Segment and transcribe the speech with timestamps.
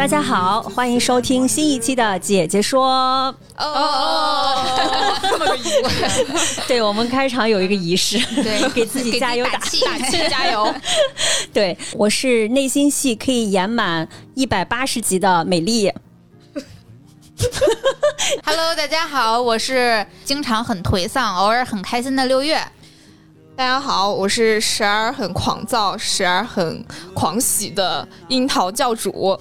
[0.00, 3.36] 大家好，欢迎收听新一期的《姐姐说》。
[3.62, 4.64] 哦，
[5.20, 5.62] 这么个仪
[6.08, 10.74] 式，对我们开场有一个仪式，对，给自己加油打气，打气加油。
[11.52, 15.92] 对，我是内心戏可以演满一百八十集的美丽。
[18.42, 22.58] Hello，大家好，我是经常很颓丧，偶尔很开心的六月。
[23.60, 29.38] 大家好，我是时而很狂躁，时而很狂喜的樱桃教主。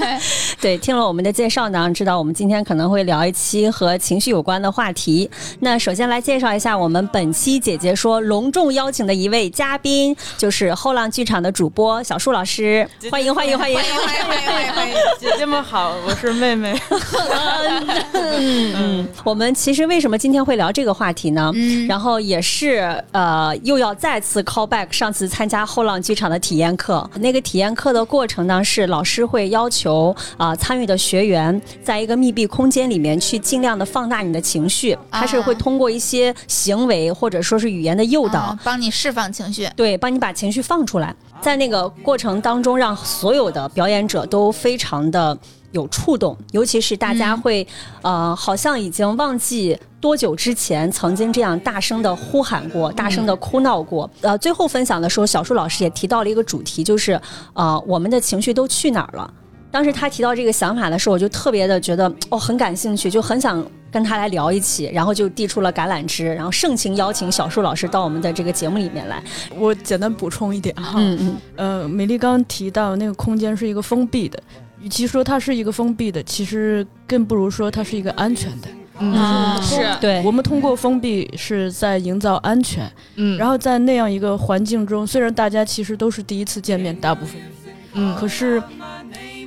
[0.58, 5.30] 对，听了我们的介绍呢，知道我们今天可能会聊一期和情绪有关的话题。
[5.60, 12.88] 那首先来介绍一下我们本期姐姐说隆重邀请的一位嘉宾，就是后浪剧场的主播小树老师。
[13.12, 14.94] 欢迎欢迎欢迎欢迎欢迎欢迎欢迎！
[15.20, 16.74] 姐姐们好，我是妹妹。
[18.14, 21.52] 嗯，我们其实为什么今天会聊这个话题呢？
[21.54, 23.57] 嗯，然后也是呃。
[23.62, 27.08] 又要再次 call back 上次参加后浪剧场的体验课。
[27.20, 34.96] 那个体验课的过程呢，是老师会要求啊参与的学员在一个密闭空间里面去尽量的放大你的情绪。
[35.10, 39.68] 他是会通过一些行为或者说是语言的诱导，帮你释放情绪。
[39.76, 41.14] 对，帮你把情绪放出来。
[41.40, 45.36] 在那个过程当中，让所有的表演者都非常的。
[45.72, 47.66] 有触动，尤其是大家会，
[48.02, 54.08] 呃，好像已经忘记多久之前曾经这样大声的呼喊过，大声的哭闹过。
[54.22, 57.20] 呃，最后分享的时候，小树老师也提到了一个主题，就是，
[57.52, 59.32] 呃，我们的情绪都去哪儿了？
[59.70, 63.62] 当时他提到这个想法的时候，我就特别的觉得，哦，很感兴趣，就很想
[63.92, 69.22] 跟他来聊一起，然后就递出了橄榄枝，然后盛情邀请小树老师到我们的这个节目里面来。
[69.58, 71.36] 我简单补充一点哈，嗯嗯，
[71.82, 74.42] 呃，美丽刚刚提到那个空间是一个封闭的。
[74.88, 78.68] 与其说它是一个封闭的，其实更不如说它是一个安全的。
[78.98, 80.22] 嗯，是对。
[80.24, 82.90] 我们通过封闭是在营造安全。
[83.16, 83.36] 嗯。
[83.36, 87.38] 然后在那样一个环境中，虽然大家其实都是第一次见面，大部分。
[87.92, 88.16] 嗯。
[88.16, 88.62] 可是，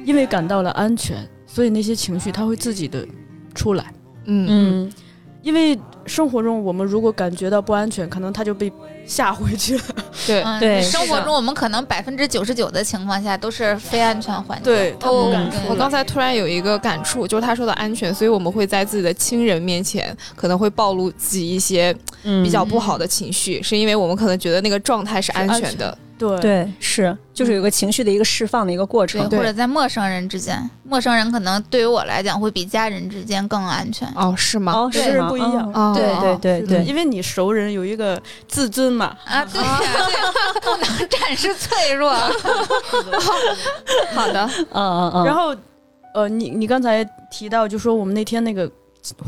[0.05, 3.03] 因为感到了安全，所以那些情绪它会自己的
[3.55, 3.91] 出来。
[4.25, 4.91] 嗯嗯。
[5.41, 5.75] 因为
[6.05, 8.71] 生活中，我们如果感觉到不安全，可能它就被
[9.11, 9.83] 吓回去了。
[10.25, 14.73] 对对，生活中我们可能百分之九十九的情况下都是非安全环境。
[14.73, 15.29] 对，哦，
[15.67, 25.97] 我刚才突然有一个感触，就是他说的安全，所以我们会在自己的亲人面前可能会暴露自己一些比较不好的情绪，是因为我们可能觉得那个状态是安全的。
[26.29, 34.07] 对对是，就是有个情绪的一个释放的一个过程，或者在陌生人之间，陌生人可能对于我来讲会比家人之间更安全。
[34.15, 34.73] 哦，是吗？
[34.73, 35.93] 哦，是不一样。
[35.95, 39.15] 对对对对，因为你熟人有一个自尊嘛。
[39.25, 39.79] 啊，对呀，
[40.61, 42.13] 不能展示脆弱。
[44.13, 45.25] 好的，嗯嗯嗯。
[45.25, 45.55] 然后，
[46.13, 48.69] 呃，你你刚才提到，就说我们那天那个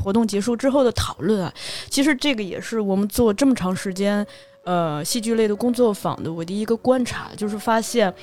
[0.04, 1.52] 活动结束之后的讨论啊，
[1.90, 4.25] 其实这个也是我们做这么长时间。
[4.63, 8.13] 呃，戏剧类的工作坊的我的一个观察就是发现，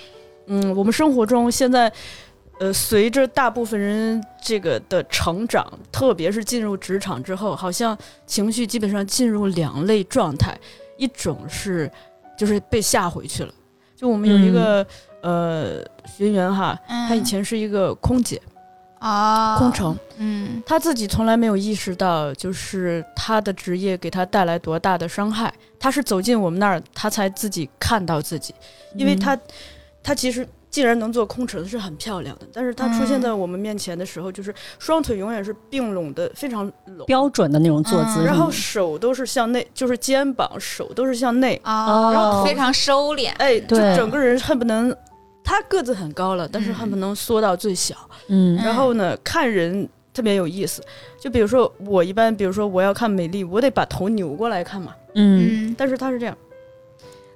[0.47, 1.93] 嗯，我们生活中现在，
[2.59, 7.97] 呃，随着大部分人这个的成长，特别是进入职场之后，好像
[8.27, 10.59] 情绪基本上进入两类状态，
[10.97, 11.91] 一种是
[12.39, 13.53] 就是被吓回去了，
[13.95, 14.87] 就我们有一个
[15.21, 18.41] 呃学员哈，他以前是一个空姐。
[19.01, 25.53] 啊，空乘，嗯，他自己从来没有意识到，就是他的职业给他带来多大的伤害。
[25.79, 28.55] 他是走进我们那儿，他才自己看到自己，
[28.95, 29.37] 因为他，
[30.03, 36.71] 他其实既然能做空乘是很漂亮的，但是他出现在我们面前的时候，就是双腿永远是并拢的，非常
[37.07, 44.95] 标准的那种坐姿，然后手都是向内，就是肩膀手都是向内，啊，然后非常收敛，哎，就整个人恨不能。
[45.43, 47.95] 他个子很高了，但是恨不能缩到最小。
[48.29, 50.83] 嗯，然后呢，看人特别有意思。
[51.19, 54.95] 就比如说我一般，比如说我要看美丽，我得把头扭过来看嘛。
[55.15, 56.37] 嗯，但是他是这样，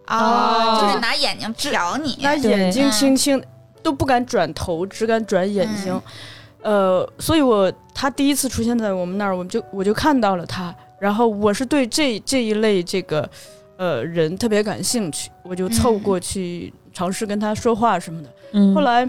[0.04, 3.42] 啊，就是拿眼睛瞟你，拿眼睛轻轻
[3.82, 6.00] 都不敢转头，只敢转眼睛。
[6.62, 10.74] 呃，所以我他第一次出现在我们那儿，我们就我就看到了他。
[11.00, 13.28] 然后我是对这这一类这个。
[13.76, 18.28] 呃人特别感兴趣，我就凑过去尝试跟他说话什么的。
[18.52, 19.08] 嗯后来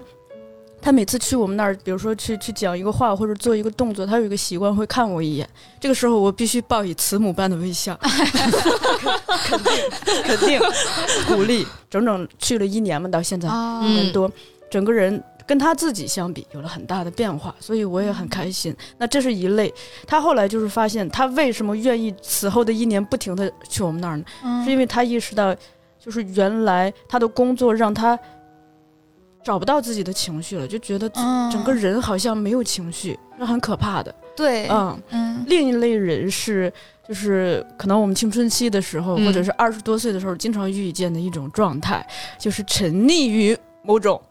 [0.81, 5.50] 他每次去我们那儿，比如说去去讲一个话或者做一个动作，他有一个习惯会看我一眼。
[5.79, 9.73] 这个时候我必须报以慈母般的微笑， 肯定
[10.23, 10.59] 肯定
[11.27, 11.65] 鼓励。
[11.89, 14.31] 整整去了一年嘛，到现在哦一年多，
[14.69, 15.23] 整个人。
[15.47, 18.75] 跟他自己相比，有了很大的变化，所以我也很开心。
[18.97, 19.71] 那这是一类。
[20.07, 24.25] 他后来就是发现，他为什么愿意此后的一年不停的去我们那儿呢？
[24.63, 25.56] 是因为为他意识到，
[26.00, 28.18] 就是原来他的工作让他
[29.44, 31.07] 找不到自己的情绪了，就觉得
[31.51, 34.13] 整个人好像没有情绪，那很可怕的。
[34.36, 36.71] 对，嗯，嗯另一类人是，
[37.07, 42.06] 就是可能我们青春期的时候，嗯或者是二十多岁的时候，经常遇见的一种状态，
[42.38, 44.21] 就是沉溺于某种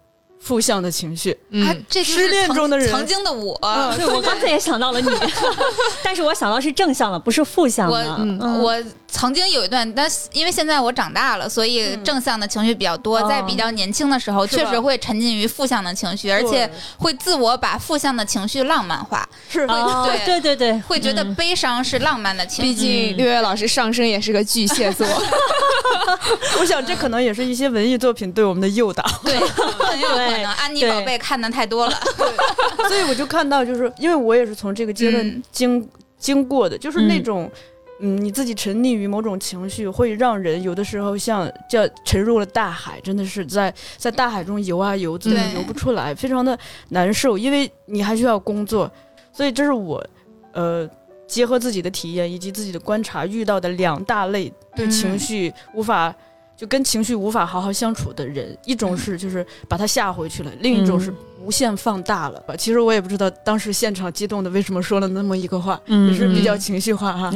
[0.44, 1.37] 负向的情绪。
[1.50, 1.67] 嗯。
[1.67, 2.91] 啊，这是失恋曾中的人。
[2.91, 5.11] 曾经的我，嗯对我刚才也想到了你
[6.05, 7.94] 但是我想到是正向的，不是负向的。
[7.94, 8.62] 我嗯。
[8.62, 8.76] 我
[9.08, 12.05] 曾经有一段，但是因为现在我长大了，所以嗯。
[12.05, 13.19] 正向的情绪比较多。
[13.19, 13.29] 哦。
[13.29, 19.62] 在比较年轻的时候，确实会沉浸于负向的情绪，而且会自我把负向的情绪浪漫化，是。
[19.62, 21.35] 哦对对对对，会觉得嗯。
[21.35, 22.70] 悲伤是浪漫的情绪。
[22.70, 22.75] 毕。
[22.75, 25.06] 竟六月老师上升也是个巨蟹座，
[26.61, 29.02] 我想这可能也是一些文艺作品对我们的诱导。
[29.25, 31.92] 对，很有可能安妮宝贝看的太多了。
[32.88, 35.88] 所以我就看到，就是因为我也是从这个阶段嗯经、
[36.19, 37.50] 经过的，就是那嗯种。
[38.00, 46.58] 嗯，你自己沉溺于某种情绪，会让人有的时候像叫沉入了大海，真的是在在大海中游啊游，自己游不出来，非常的
[46.88, 47.38] 难受。
[47.38, 48.90] 因为你还需要工作，
[49.32, 50.04] 所以这是我，
[50.52, 50.86] 呃，
[51.28, 56.12] 结合自己的体验以及自己的观察遇到的两大类对情嗯绪无法、
[56.64, 62.43] 就跟情绪无法好好相处的人，一种嗯是就是把他吓回去了，另一种是嗯无限放大了。
[62.56, 67.31] 其实我也不知道当时现场激动的为什么说了那么一个话，嗯也是比较嗯情绪化哈。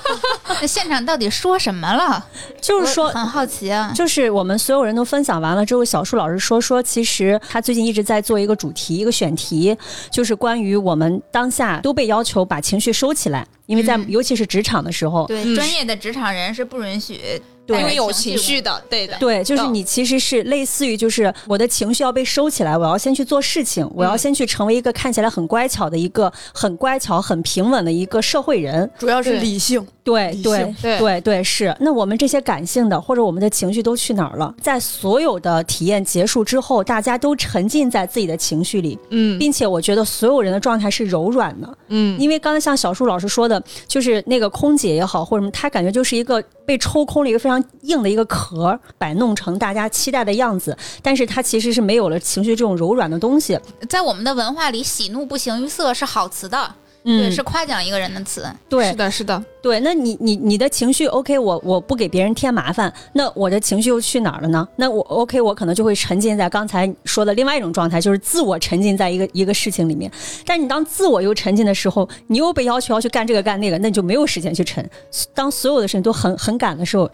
[0.60, 2.22] 那现场到底说什么了？
[2.60, 3.92] 就是说很好奇啊。
[3.94, 9.74] 就是我们所有人都分享完了之后，小树老师说说，其实他最近一直在做一个主题，一个选题，
[10.10, 28.88] 就是关于我们当下都被要求把情绪收起来，因为在、嗯尤其是职场的时候，对，嗯专业的职场人是不允许对因为有情情绪的，对的，对，就是你其实是类似于就是我的情绪要被收起来，我要先去做事情，我要先去成为一个看起来很乖巧的一个很乖巧、很平稳的一个社会人。
[28.98, 31.74] 主要是理性，对对对对对，是。
[31.80, 34.54] 那我们这些感性的或者我们的情绪都去哪儿了？
[34.60, 41.78] 在所有的体验结束之后，大家都沉浸在自己的情绪里，嗯并且我觉得所有人的状态是柔软的。
[41.88, 53.58] 嗯，因为刚才像小树老师说的，就是那个空姐也好，或者什么，她感觉就是一个被抽空了一个非常硬的一个壳，摆弄成大家期待的样子，但是它其实是没有了情绪这种柔软的东西。
[53.88, 56.74] 在我们的文化里，喜怒不形于色是好词的，
[57.08, 58.44] 嗯对，是夸奖一个人的词。
[58.68, 64.66] 对是的，是的，对，那你你你的情绪 OK，我我不给别人添麻烦，那我的情绪又去哪儿了呢？
[64.74, 70.10] 那我 OK，我可能就会沉浸在刚才说的另外一种状态，就是自我沉浸在一个一个事情里面。
[70.44, 74.84] 但你当自我又沉浸的时候，你又被要求要去干这个干那个，那你就没有时间去沉。
[75.32, 77.08] 当所有的事情都很很赶的时候，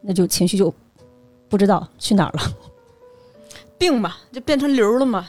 [0.00, 0.74] 那就情绪就
[1.48, 2.42] 不知道去哪儿了。
[3.78, 5.28] 病嘛，就变成瘤了嘛。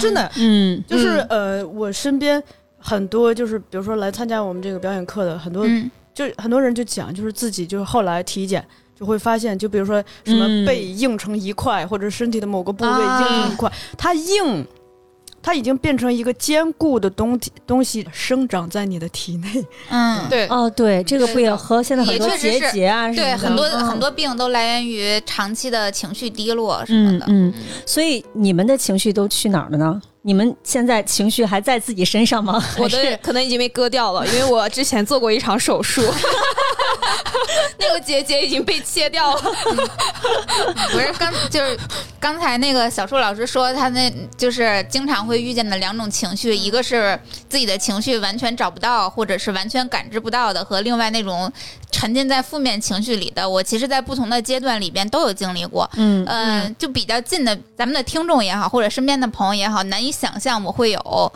[0.00, 2.42] 真的 嗯就是、呃，我身边
[2.78, 8.64] 很多就是比如说来参加我们这个表演课的很多嗯，就很多人就讲，就是自己就是后来体检
[8.98, 10.64] 就会发现，就比如说什么嗯。
[10.64, 14.66] 背硬成一块，或者身体的某个部位啊硬成一块，它硬，
[15.46, 19.62] 它已经变成一个坚固的东体东西生长在你的体内。
[19.90, 27.26] 嗯，对，哦，对，这个不也和现在很多结节啊什么对，很多嗯很多病都来源于长期的情绪低落什么的。
[27.28, 30.00] 嗯嗯，所以你们的情绪都去哪儿了呢？
[30.26, 32.58] 你们现在情绪还在自己身上吗？
[32.78, 36.00] 我的可能已经被割掉了，因为我之前做过一场手术，
[37.78, 39.42] 那个结节已经被切掉了。
[40.92, 41.78] 不是刚就是
[42.20, 47.18] 刚才那个小树老师说，他那就是经常会遇见的两种情绪，一个是
[47.48, 51.52] 自己的情绪完全找不到，或者是完全感知不到的，和另外那种
[51.90, 53.48] 沉浸在负面情绪里的。
[53.48, 55.88] 我其实，在不同的阶段里边都有经历过。
[55.94, 61.32] 嗯嗯、就比较近的，咱们的听众也好，或者身边的朋友也好，难以想象我会有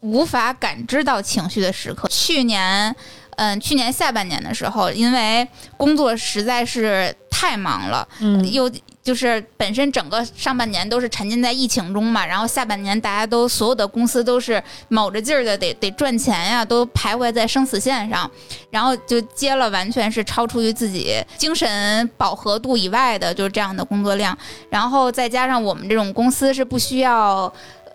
[0.00, 2.06] 无法感知到情绪的时刻。
[2.08, 2.94] 去年，
[3.36, 8.70] 嗯、去年下半年的时候，因为工作实在是太忙了，嗯又
[9.02, 18.30] 就是本身整个上半年都是沉浸在疫情中嘛，然后下半年大家都所有的公司都是卯着劲儿的得得赚钱呀，都徘徊在生死线上，
[18.70, 24.36] 然后就接了完全是超出于自己精神饱和度以外的，就是这样的工作量，
[24.70, 27.52] 然后再加上我们这种公司是不需要。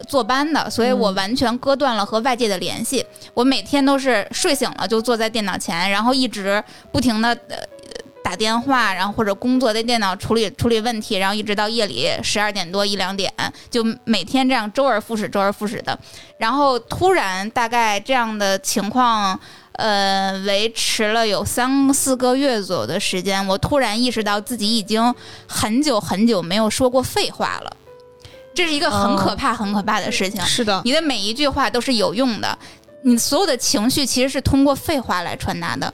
[0.08, 3.06] 坐班的，所以我嗯完全割断了和外界的联系。
[3.34, 7.58] 我每天都是睡醒了就坐在电脑前，然后一直不停的呃
[8.24, 13.32] 打电话，然后或者工作在电脑处理处理问题，然后一直到夜里十二点多一两点，
[13.70, 15.98] 就每天这样周而复始，周而复始的。
[16.38, 19.40] 然后突然大概这样的情况。
[19.74, 25.02] 呃，维持了有三四个月左右的时间，我突然意识到自己已经
[25.48, 27.72] 很久很久没有说过废话了，
[28.54, 30.42] 这是一个很可怕、很可怕的事情。
[30.46, 32.58] 是的，你的每一句话都是有用的，
[33.04, 35.94] 你所有的情绪其实是通过废话来传达的。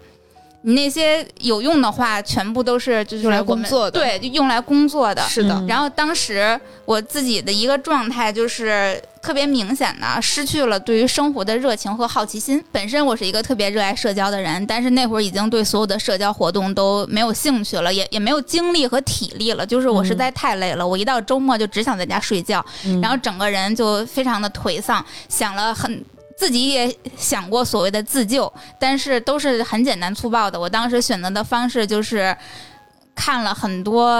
[0.67, 5.21] 你那些有用的话，全部都是就是用来工作的对，就用来工作的。
[5.21, 12.63] 是的，嗯然后当时我自己的一个状态就是特别明显的失去了对于生活的热情和好奇心。
[12.71, 19.63] 本身我是一个特别热爱社交的人，但是那会儿已经对所有的社交活动都没有兴趣了，也也没有精力和体力了。
[19.63, 26.03] 就是我实在太累了，我一到周末就只想在家睡觉，嗯然后整个人就非常的颓丧，想了很。
[26.37, 30.59] 自己也想过所谓的自救，但是都是很简单粗暴的。
[30.59, 32.35] 我当时选择的方式就是
[33.15, 34.19] 看了很多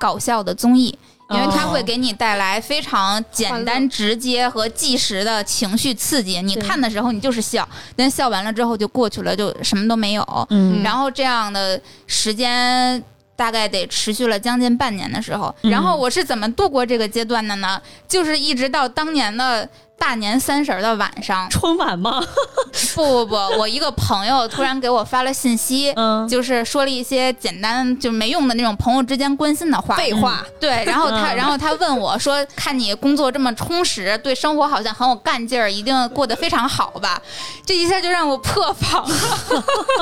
[0.00, 0.96] 搞笑的综艺，
[1.30, 6.40] 因为它会给你带来非常简单、直接和即时的情绪刺激。
[6.40, 10.46] 你看的时候你就是笑，但笑完了之后就过去了，就什么都没有。
[10.50, 13.02] 嗯然后这样的时间
[13.36, 15.54] 大概得持续了将近半年的时候。
[15.62, 17.80] 嗯然后我是怎么度过这个阶段的呢？
[18.08, 19.68] 就是一直到当年的
[20.00, 22.20] 大年三十儿的晚上，春晚吗？
[22.94, 25.92] 不不不，我一个朋友突然给我发了信息。
[25.94, 37.20] 嗯，就是说了一些简单就没用的那种朋友之间关心的话，废话，对，然后他，嗯然后他问我说：“看你工作这么充实，对生活好像很有干劲儿，一定过得非常好吧？”
[37.66, 39.16] 这一下就让我破防了，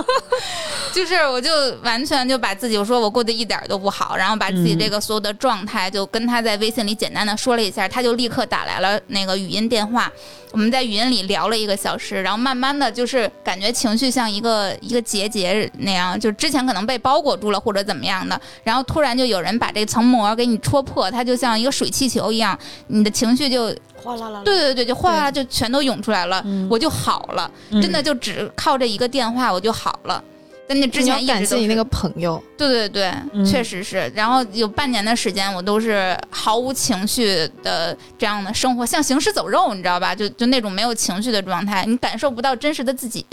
[0.95, 1.51] 就是我就
[1.83, 10.13] 完全就把自己我说我过得一点儿都不好，然后把自己这个所有的状态就跟他在微信里简单的说了一下，他就立刻打来了那个语音电话，
[10.53, 30.23] 我们在语音里聊了一个小时，然后慢慢的就是感觉情绪像一个一个结节那样，就之前可能被包裹住了或者怎么样的，然后突然就有人把这层膜给你戳破，它就像一个水气球一样，你的情绪就哗啦啦，对对对，就哗啦就全都涌出来了，嗯我就好了，嗯真的就只靠这一个电话我就好了。
[30.69, 34.13] 但那之你要前一直是感谢你那个朋友，对对对，嗯确实是。
[34.15, 40.15] 然后有半年的时间，我都是毫无情绪的这样的生活，像行尸走肉，你知道吧？
[40.15, 43.25] 就就那种没有情绪的状态，你感受不到真实的自己。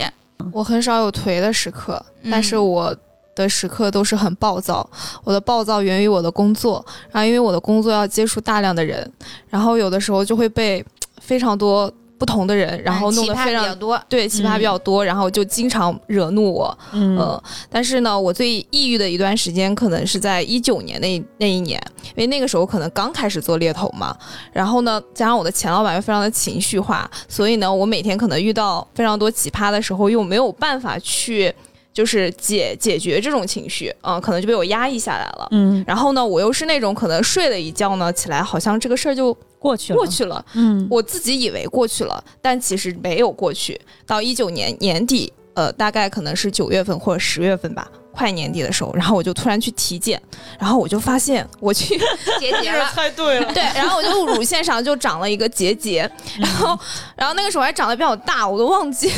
[0.54, 2.96] 我很少有颓的时刻，嗯但是我
[3.36, 4.90] 的时刻都是很暴躁。
[5.26, 9.12] 我的暴躁源于我的工作，然后因为我的工作要接触大量的人，
[9.50, 10.86] 然后有的时候就会被
[11.20, 13.78] 非常多不同的人，然后弄得非常。
[13.78, 14.02] 多。
[14.08, 24.16] 对，奇葩比较多，然后就经常惹怒我，嗯呃，但是呢，我最抑郁的一段时间可能是在一九年那那一年，因为那个时候可能刚开始做猎头嘛，
[24.54, 31.54] 然后呢，加上我的前老板又非常的情绪化，所以呢，我每天可能遇到非常多奇葩的时候，又没有办法去
[31.96, 35.48] 就是解解决这种情绪，嗯、可能就被我压抑下来了。
[35.52, 43.80] 嗯然后呢，我又是那种可能睡了一觉呢，起来好像这个事儿就过去了过去了，嗯我自己以为过去了，但其实没有过去。
[44.06, 50.22] 到一九年年底，呃，大概可能是九月份或者十月份吧，快年底的时候，然后我就突然去体检，
[50.58, 52.00] 然后我就发现我去
[52.40, 56.80] 结节了， 猜对了，对，然后我就乳腺上就长了一个结节， 然后
[57.16, 59.12] 然后那个时候还长得比较大，我都忘记，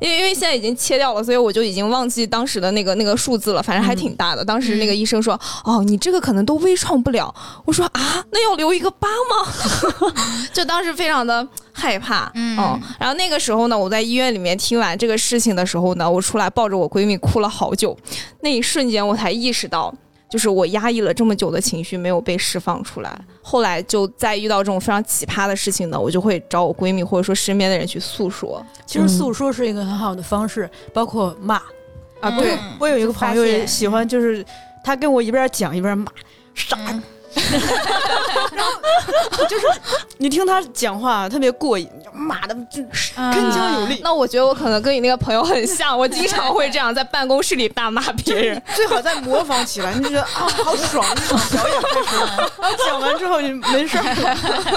[0.00, 4.44] 因为因为现在已经切掉了，所以我就已经忘记当时的那个那个数字了，反正还挺大的。
[4.44, 7.32] 当时那个医生说，哦，你这个可能都微创不了。
[7.64, 10.12] 我说啊，那要留一个疤吗？
[10.52, 11.46] 就当时非常的
[11.80, 12.56] 害怕，嗯。
[12.98, 17.96] 然后那个时候呢，我在医院里面听完这个事情的时候呢，我出来抱着我闺蜜哭了好久，
[18.42, 19.94] 那一瞬间我才意识到。
[20.28, 28.64] 就是我压抑了这么久的情绪没有被释放出来，后来就再遇到这种非常奇葩的事情呢，我就会找我闺蜜或者说身边的人去诉说。
[28.86, 31.56] 其实诉说是一个很好的方式，包括骂。
[31.56, 32.36] 啊，嗯。
[32.36, 34.46] 对，我有一个朋友也喜欢，就是
[34.84, 36.12] 他跟我一边讲一边骂，
[36.54, 36.78] 傻。
[36.88, 37.02] 嗯
[40.18, 44.00] 你听他讲话特别过瘾，骂的就是嗯铿锵有力。
[44.02, 48.62] 那我觉得我可能跟你那个朋友很像，我经常会这样在办公室里大骂别人。
[48.74, 52.50] 最好再模仿起来，你就觉得啊好爽，这种表演开始了。
[52.60, 54.02] 然后讲完之后你没事儿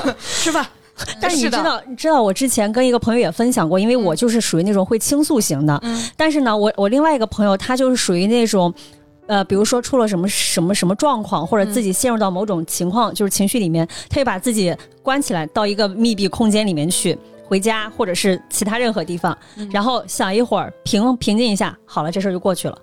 [0.05, 0.65] 了， 吃饭。
[1.19, 5.77] 但是你知道，你知道我之前跟一个朋友也分享过，因为我就是属于那种会倾诉型的。
[5.81, 8.72] 嗯但是呢，我我另外一个朋友他就是属于那种，
[9.27, 17.18] 呃，比如说出了什么什么什么状况，或者自己陷入到某种情况，就是情绪里面，他就把自己关起来到一个密闭空间里面去。
[17.46, 19.38] 回家或者是其他任何地方，
[19.70, 22.77] 然后想一会儿平平静一下，好了，这事儿就过去了。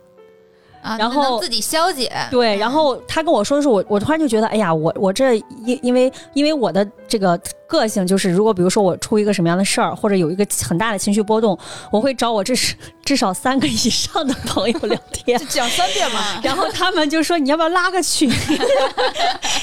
[0.82, 11.58] 啊，然后能自己消解，对，然后他跟我说的时候我，我突然就觉得，哎呀，我我这因因为因为我的这个个性，就是如果比如说我出一个什么样的事儿，或者有一个很大的情绪波动，
[11.90, 12.76] 我会找我至少
[13.10, 16.40] 至少三个以上的朋友聊天 就，讲三遍嘛。
[16.44, 18.30] 然后他们就说你要不要拉个群？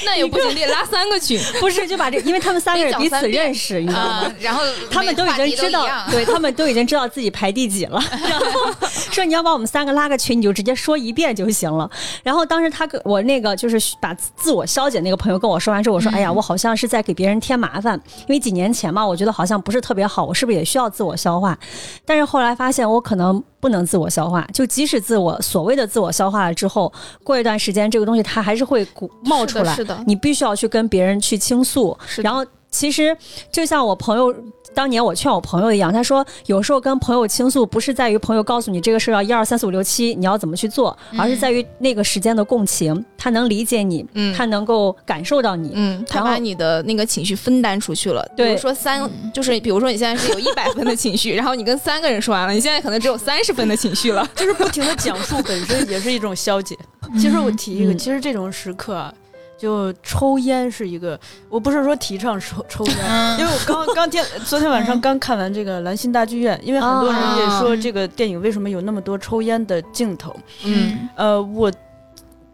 [0.04, 1.40] 那也不行，得拉三个群。
[1.58, 4.08] 不是，就把这，因为他们三个人彼此认识，你知道吗？
[4.08, 7.98] 啊，然后他们都已经知道，对他们都已经知道自己排第几了。
[8.10, 8.70] 然后
[9.10, 11.90] 说你要把我们三个拉个群，你就直接说一遍就行了。
[12.22, 21.58] 然后当时他跟我那个就是把自我消解那个朋友跟我说完之后，我说：“哎呀，我好像是在给别人添麻烦，因为几年前嘛，我觉得好像不是特别好，我是不是也需要自我消化？
[22.04, 26.92] 但是后来发现我可能不能自我消化，就即使自我所谓的自我消化了之后，
[27.22, 33.16] 过一段时间这个东西它还是会鼓冒出来，是的，你必须要去跟别人去倾诉，是然后其实
[33.52, 34.34] 就像我朋友。
[34.74, 45.72] 当年我劝我朋友一样，他说有时候跟朋友倾诉，不是在于朋友告诉你这个事儿要一二三四五六七你要怎么去做，而是在于那个时间的共情，他能理解你，嗯他能够感受到你。
[45.74, 48.26] 嗯，他把你的那个情绪分担出去了。
[48.36, 54.28] 对比如说三，就是比如说你现在是有 一百分的情绪，然后你跟三个人说完了，你现在可能只有三十分的情绪了。
[54.34, 56.76] 就是不停的讲述本身也是一种消解。
[57.18, 59.12] 其实我提一个，嗯其实这种时刻啊，
[59.58, 61.18] 就抽烟是一个，
[61.50, 70.34] 我不是说提倡抽抽烟，因为我刚刚天 昨天晚上刚看完这个兰心大剧院，因为很多人也说这个电影为什么有那么多抽烟的镜头。
[70.64, 71.70] 嗯呃，我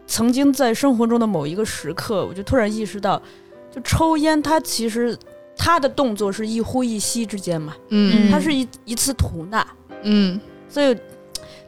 [0.07, 3.21] 曾经在生活中的某一个时刻，我就突然意识到，
[3.71, 5.17] 就抽烟它其实。
[5.57, 9.65] 它的动作是一呼一吸之间嘛，嗯它是一一次吐纳，
[10.03, 10.93] 嗯所以，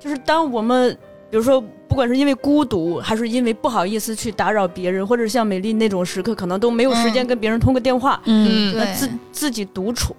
[0.01, 0.93] 就是当我们
[1.31, 10.15] 比如说，不管是因为孤独，还是因为不好意思去打扰别人，或者像美丽那种时刻，可能都没有时间嗯跟别人通个电话，嗯对那自自己独处。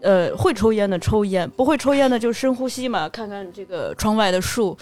[0.00, 4.78] 呃，会抽烟的抽烟，不会抽烟的就深呼吸嘛，看看这个窗外的树，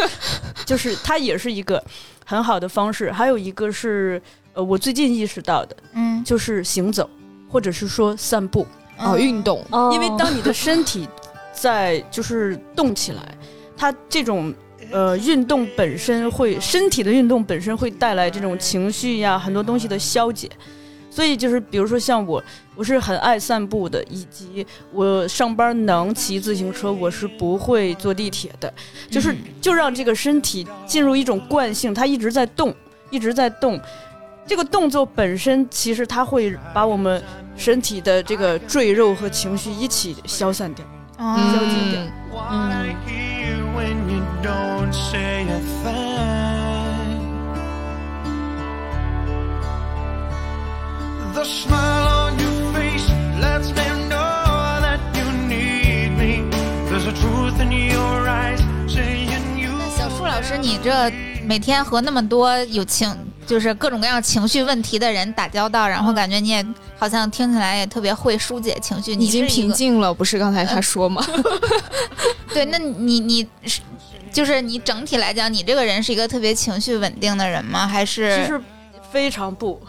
[0.66, 1.82] 就是它也是一个
[2.26, 3.10] 很好的方式。
[3.10, 4.20] 还有一个是，
[4.52, 7.08] 呃，我最近意识到的，嗯就是行走，
[7.48, 8.66] 或者是说散步。
[8.98, 11.08] 哦，运动，哦因为当你的身体
[11.52, 13.38] 在就是动起来，
[13.74, 14.52] 它这种
[14.90, 20.48] 呃运动本身会身体的运动本身会带来这种情绪呀很多东西的消解。
[21.10, 22.40] 所以就是比如说像我，
[22.76, 28.72] 我是很爱散步的，以及我上班能骑自行车，我是不会坐地铁的，
[29.10, 32.72] 就是就让这个身体进入一种惯性，它一直在动，
[33.10, 33.80] 一直在动。
[34.46, 37.20] 这个动作本身其实它会把我们
[37.56, 40.84] 身体的这个赘肉和情绪一起消散掉。
[41.18, 43.47] 哦消极一点 Wanna hear when you
[44.88, 47.20] don't say a thing.
[51.34, 53.06] The smile on your face
[53.38, 56.50] lets me know that you need me.
[56.88, 59.68] There's a truth in your eyes saying you.
[59.96, 61.12] 小树老师，你这
[61.44, 63.14] 每天和那么多有情，
[63.46, 66.64] 就是各种各样情绪问题的人打交道，然后感觉你也
[66.98, 71.22] 好像听起来也特别会疏解情绪，你已经平静了，不是刚才他说吗？
[72.54, 73.82] 对，那你你是
[74.32, 77.86] 就是你整体来讲，你这个人是一个特别情绪稳定的人吗？
[77.86, 78.60] 还是其实
[79.10, 79.80] 非常不，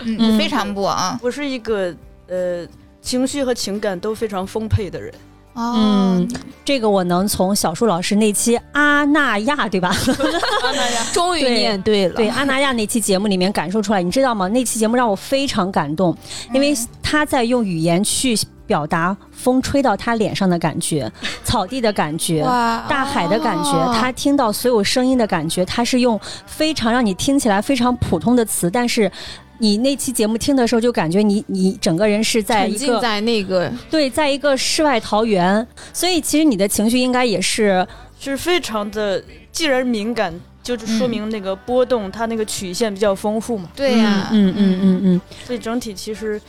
[0.00, 1.18] 嗯嗯非常不啊？
[1.22, 1.94] 我是一个
[2.28, 2.66] 呃
[3.00, 5.12] 情绪和情感都非常丰沛的人。
[5.54, 6.28] 哦嗯，
[6.64, 9.88] 这个我能从小树老师那期阿那亚对吧？
[9.88, 14.48] 阿那亚 终于对念对了，对阿那亚那期节目里面感受出来，你知道吗？
[14.48, 16.16] 那期节目让我非常感动，
[16.54, 18.34] 因为他在用语言去
[18.72, 21.10] 表达风吹到他脸上的感觉，
[21.44, 22.42] 草地的感觉。
[22.88, 29.12] 大海的感觉，哦他听到所有声音的感觉，他是用非常让你听起来非常普通的词，但是
[29.58, 37.86] 你那期节目听的时候，就感觉你你整个人是在一个在那个对，在一个世外桃源，所以其实你的情绪应该也是
[38.18, 40.32] 是非常的，既然敏感，
[40.62, 43.68] 就是说明那个波动，它那个曲线比较丰富嘛。
[43.76, 46.40] 对呀、嗯嗯嗯嗯所以整体其实，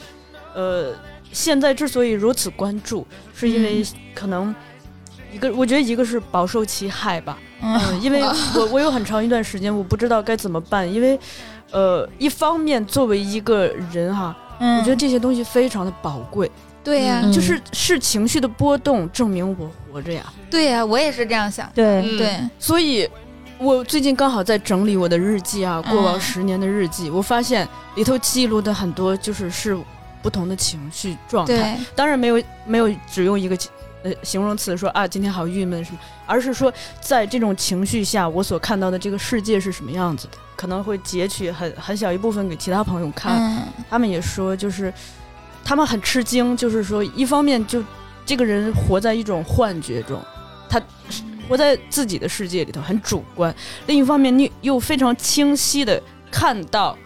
[0.55, 0.93] 呃，
[1.34, 4.54] 现在之所以如此关注，是因为可能
[5.34, 7.38] 一个，我觉得一个是饱受其害吧。
[7.62, 7.78] 嗯。
[7.89, 8.22] 嗯，因为
[8.56, 11.19] 我我有很长一段时间我不知道该怎么办，因为，
[11.72, 16.52] 呃，一方面作为一个人哈，嗯，我觉得这些东西非常的宝贵，
[16.84, 20.24] 对呀、嗯就是是情绪的波动证明我活着呀。
[20.52, 21.67] 对呀、我也是这样想。
[21.74, 22.17] 对，嗯。
[22.17, 23.10] 对，所以，
[23.58, 26.22] 我最近刚好在整理我的日记啊，过往嗯。
[26.22, 29.76] 十年的日记，我发现里头记录的很多就是是
[30.23, 31.77] 不同的情绪状态。
[31.95, 33.55] 当然没有没有只用一个
[34.01, 43.67] 呃形容词说啊今天好郁闷什么，而是说在这种情绪下，我所看到的这个世界是什么样子的，可能会截取很很小一部分给其他朋友看，嗯。
[43.89, 44.91] 他们也说就是
[45.63, 47.83] 他们很吃惊，就是说一方面就
[48.25, 50.19] 这个人活在一种幻觉中，
[50.69, 50.81] 他
[51.47, 53.53] 活在自己的世界里头很主观；
[53.88, 56.97] 另一方面，你又非常清晰的看到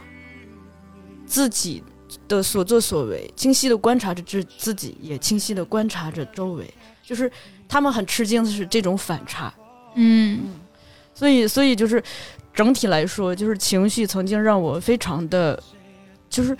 [1.25, 1.83] 自己
[2.27, 6.71] 的所作所为，清晰的观察着自自己，也清晰的观察着周围，
[7.03, 7.31] 就是
[7.67, 9.53] 他们很吃惊的是这种反差。
[9.95, 10.55] 嗯
[11.13, 12.03] 所以，所以就是
[12.53, 15.61] 整体来说，就是情绪曾经让我非常的，
[16.29, 16.55] 就是，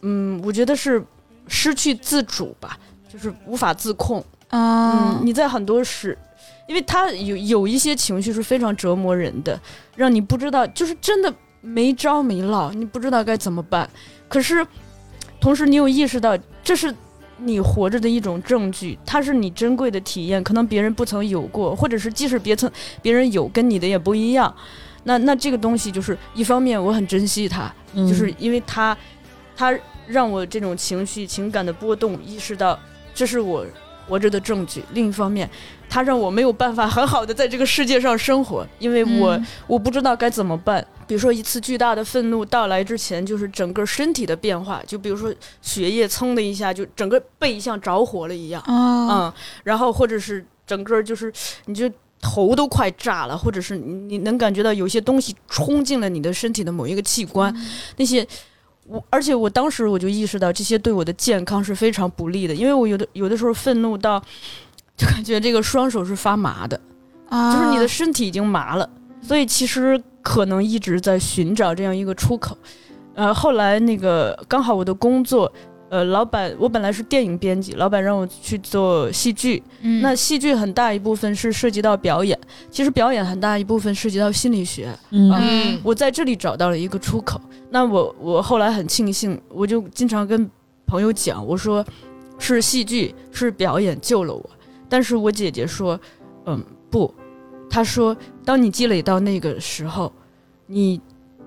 [0.00, 1.00] 嗯，我觉得是
[1.46, 2.76] 失去自主吧，
[3.08, 4.18] 就是无法自控。
[4.48, 6.18] 啊嗯，你在很多时，
[6.66, 9.58] 因为他有有一些情绪是非常折磨人的，
[9.94, 13.88] 让你不知道，就是真的没招没落，你不知道该怎么办。
[14.28, 14.66] 可是，
[15.42, 16.94] 同时你有意识到这是
[17.38, 22.70] 你活着的一种证据，它是你珍贵的体验，可能别人不曾有过，或者是即使别曾
[23.02, 24.54] 别人有，跟你的也不一样。
[25.02, 28.96] 那那这个东西就是一方面我很珍惜它，嗯就是因为它，
[29.56, 29.76] 它
[30.06, 32.78] 让我这种情绪情感的波动意识到
[33.12, 33.66] 这是我
[34.06, 34.84] 活着的证据。
[34.92, 35.50] 另一方面，
[35.88, 40.86] 它让我没有办法很好的在这个世界上生活，因为我、嗯我不知道该怎么办。
[41.12, 51.30] 比如说一次巨大的愤怒到来之前，就是整个身体的变化，就比如说血液噌的一下就整个背像着火了一样，啊嗯，然后或者是整个就是
[51.66, 51.86] 你就
[52.18, 57.54] 头都快炸了，或者是你你能感觉到有些东西冲进了你的身体的某一个器官，
[57.98, 58.26] 那些。
[58.86, 64.18] 我而且我当时我就意识到这些对我的健康是非常不利的，因为我有的有的时候愤怒到，
[64.96, 66.80] 就感觉这个双手是发麻的，
[67.28, 68.90] 啊就是你的身体已经麻了，
[69.22, 72.56] 所以其实可能一直在寻找这样一个出口。
[73.14, 75.52] 呃，后来那个刚好我的工作，
[75.90, 82.38] 呃，老板我本来是电影编辑，老板让我去做戏剧，嗯那戏剧很大一部分是涉及到表演，
[82.70, 84.88] 其实表演很大一部分涉及到心理学。
[85.10, 87.38] 嗯嗯我在这里找到了一个出口。
[87.68, 90.48] 那我我后来很庆幸，我就经常跟
[90.86, 91.84] 朋友讲，我说
[92.38, 94.50] 是戏剧是表演救了我。
[94.88, 95.98] 但是我姐姐说，
[96.46, 97.12] 嗯，不，
[97.72, 100.12] 她说当你积累到那个时候，
[100.66, 101.00] 你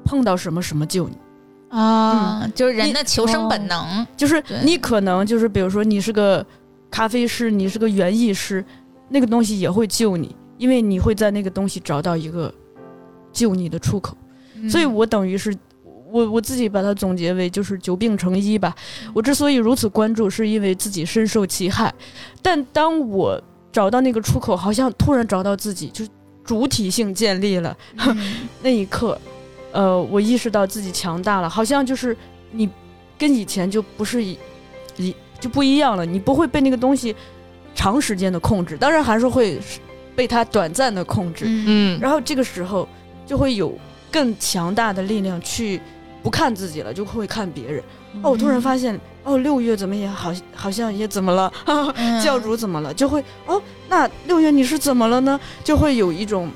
[0.03, 1.15] 碰到什么什么救你。
[1.69, 4.07] 啊，就是人的求生本能。
[4.17, 6.43] 就是你可能就是比如说你是个
[6.89, 8.65] 咖啡师，你是个园艺师，
[9.09, 12.51] 那个东西也会救你，因为你会在那个东西找到一个
[13.31, 14.17] 救你的出口。
[14.55, 15.55] 嗯所以我等于是
[16.09, 18.73] 我我自己把它总结为就是久病成医吧。
[19.13, 21.93] 我之所以如此关注，是因为自己深受其害。
[22.41, 23.39] 但当我
[23.75, 26.09] 找到那个出口，好像突然找到自己，就是
[26.45, 27.75] 主体性建立了。
[27.97, 28.17] 嗯
[28.63, 29.19] 那一刻，
[29.73, 32.15] 呃，我意识到自己强大了，好像就是
[32.51, 32.69] 你
[33.17, 34.37] 跟以前就不是一
[34.95, 37.13] 一就不一样了，你不会被那个东西
[37.75, 39.59] 长时间的控制，当然还是会
[40.15, 41.43] 被它短暂的控制。
[41.45, 42.87] 嗯嗯，然后这个时候
[43.27, 43.77] 就会有
[44.09, 45.81] 更强大的力量去
[46.23, 47.83] 不看自己了，就会看别人。
[48.23, 51.51] 哦，我突然发现，哦，六月怎么也好，好像也怎么了？
[51.97, 52.93] 嗯教主怎么了？
[52.93, 55.37] 就会哦，那六月你是怎么了呢？
[55.63, 56.49] 就会有一种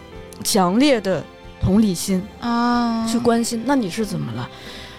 [0.43, 1.21] 强烈的
[1.61, 4.49] 同理心啊，去关心，那你是怎么了？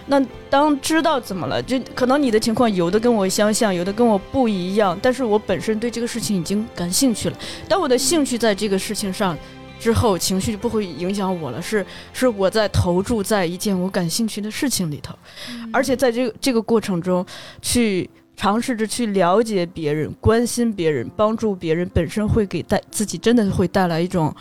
[0.07, 7.37] 那当知道怎么了，就可能你的情况有的跟我相像，有的跟我不一样，但是我本身对这个事情已经感兴趣了。
[7.69, 9.37] 当我的兴趣在这个事情上
[9.81, 15.15] 之后，情绪就不会影响我了，是是我在投注在一件我感兴趣的事情里头，
[15.73, 17.25] 而且在这个这个过程中，
[17.63, 24.31] 去尝试着去了解别人、关心别人、帮助别人，本身会给带自己真的会带来一种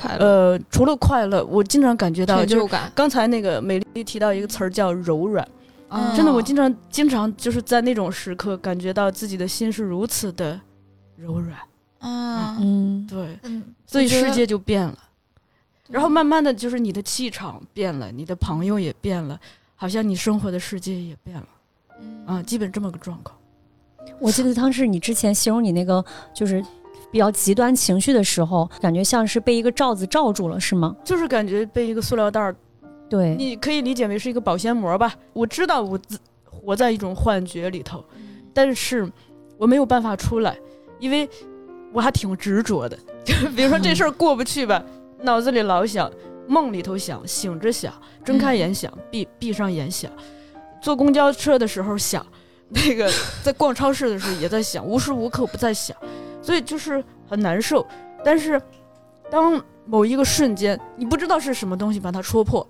[0.00, 5.46] 快乐、呃，除了快乐，我经常感觉到就刚才那个美丽提到一个词儿叫柔软，
[5.90, 6.16] 嗯。
[6.16, 10.58] 真的，我经常经常就是在那种时刻感觉到自己的心是如此的
[11.16, 11.58] 柔软，
[12.08, 13.06] 啊，嗯。
[13.06, 14.98] 对，嗯，所以世界就变了，
[15.88, 19.38] 然后慢慢的就是你的气场变了，你的朋友也变了，
[19.74, 21.48] 好像你生活的世界也变了。
[22.26, 23.36] 啊，基本这么个状况。
[24.20, 26.64] 我记得当时你之前形容你那个就是
[27.10, 30.94] 比较极端情绪的时候，感觉像是被一个罩子罩住了，是吗？
[31.04, 32.54] 就是感觉被一个塑料袋儿，
[33.08, 35.14] 对，你可以理解为是一个保鲜膜吧。
[35.32, 38.04] 我知道我自活在一种幻觉里头，
[38.52, 39.10] 但是
[39.56, 40.58] 我没有办法出来，
[40.98, 41.28] 因为
[41.96, 42.98] 我还挺执着的。
[43.24, 44.84] 就比如说这事儿过不去吧，
[45.22, 46.12] 脑子里老想，
[46.46, 47.90] 梦里头想，醒着想，
[48.22, 50.12] 睁开眼想，闭闭上眼想，
[50.82, 52.24] 坐公交车的时候想，
[52.68, 53.10] 那个
[53.42, 55.96] 在逛超市的时候也在想，无时无刻不在想，
[56.42, 57.84] 所以就是很难受。
[58.22, 58.60] 但是
[59.30, 62.68] 当某一个瞬间，你不知道是什么东西把它戳破，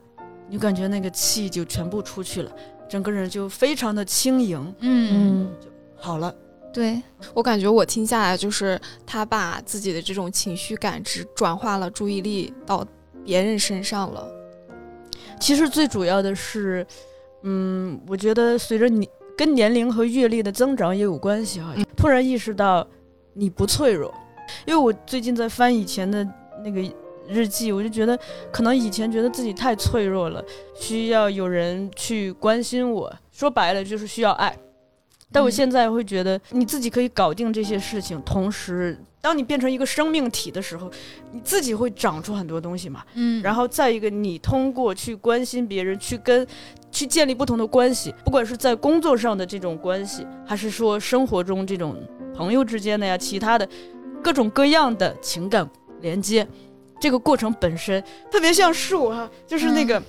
[0.49, 2.53] 你感觉那个气就全部出去了，
[2.89, 5.53] 整个人就非常的轻盈，嗯，嗯
[5.97, 6.33] 好了。
[6.77, 12.87] 对，我感觉我听下来，就是他把自己的这种情绪感知转化了注意力到
[13.25, 14.29] 别人身上了。
[15.41, 16.87] 其实最主要的是，
[17.45, 19.09] 嗯，我觉得随着你
[19.39, 21.73] 跟年龄和阅历的增长也有关系哈。
[21.75, 22.87] 嗯突然意识到
[23.33, 24.13] 你不脆弱，
[24.67, 26.23] 因为我最近在翻以前的
[26.63, 26.83] 那个
[27.27, 28.17] 日记，我就觉得
[28.53, 30.45] 可能以前觉得自己太脆弱了，
[30.79, 34.55] 需要有人去关心我，说白了就是需要爱。
[35.33, 35.53] 但我嗯。
[35.53, 40.91] 现在会觉得你自己可以搞定这些事情，同时，当你变成一个生命体的时候，
[41.33, 43.03] 你自己会长出很多东西嘛。
[43.15, 43.43] 嗯。
[43.43, 46.47] 然后再一个，你通过去关心别人，去跟
[46.91, 51.97] 去建立不同的关系，不管是在工作上的这种关系，还是说生活中这种
[52.35, 53.69] 朋友之间的呀，其他的
[54.23, 55.69] 各种各样的情感
[56.01, 56.47] 连接，
[57.01, 60.01] 这个过程本身特别像树哈、就是那个、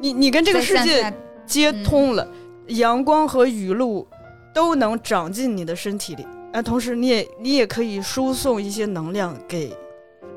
[0.00, 1.12] 你你跟这个世界
[1.46, 2.28] 接通了，
[2.68, 4.06] 阳光和雨露
[4.54, 9.76] 都能长进你的身体里，啊，同时你也你也可以输送一些能量给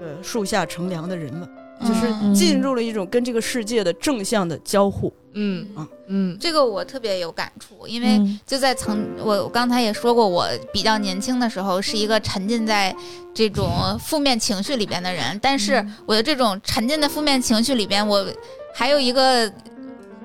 [0.01, 1.47] 呃树下乘凉的人们。
[1.79, 5.13] 就是嗯进入了一种跟这个世界的正向的交互。
[5.33, 12.95] 嗯啊嗯这个我特别有感触，因为嗯就在曾我我刚才也说过，我比较年轻的时候是一个沉浸在
[13.31, 18.25] 这种负面情绪里边的人，但是我的这种沉浸的负面情绪里边，我
[18.73, 19.47] 还有一个。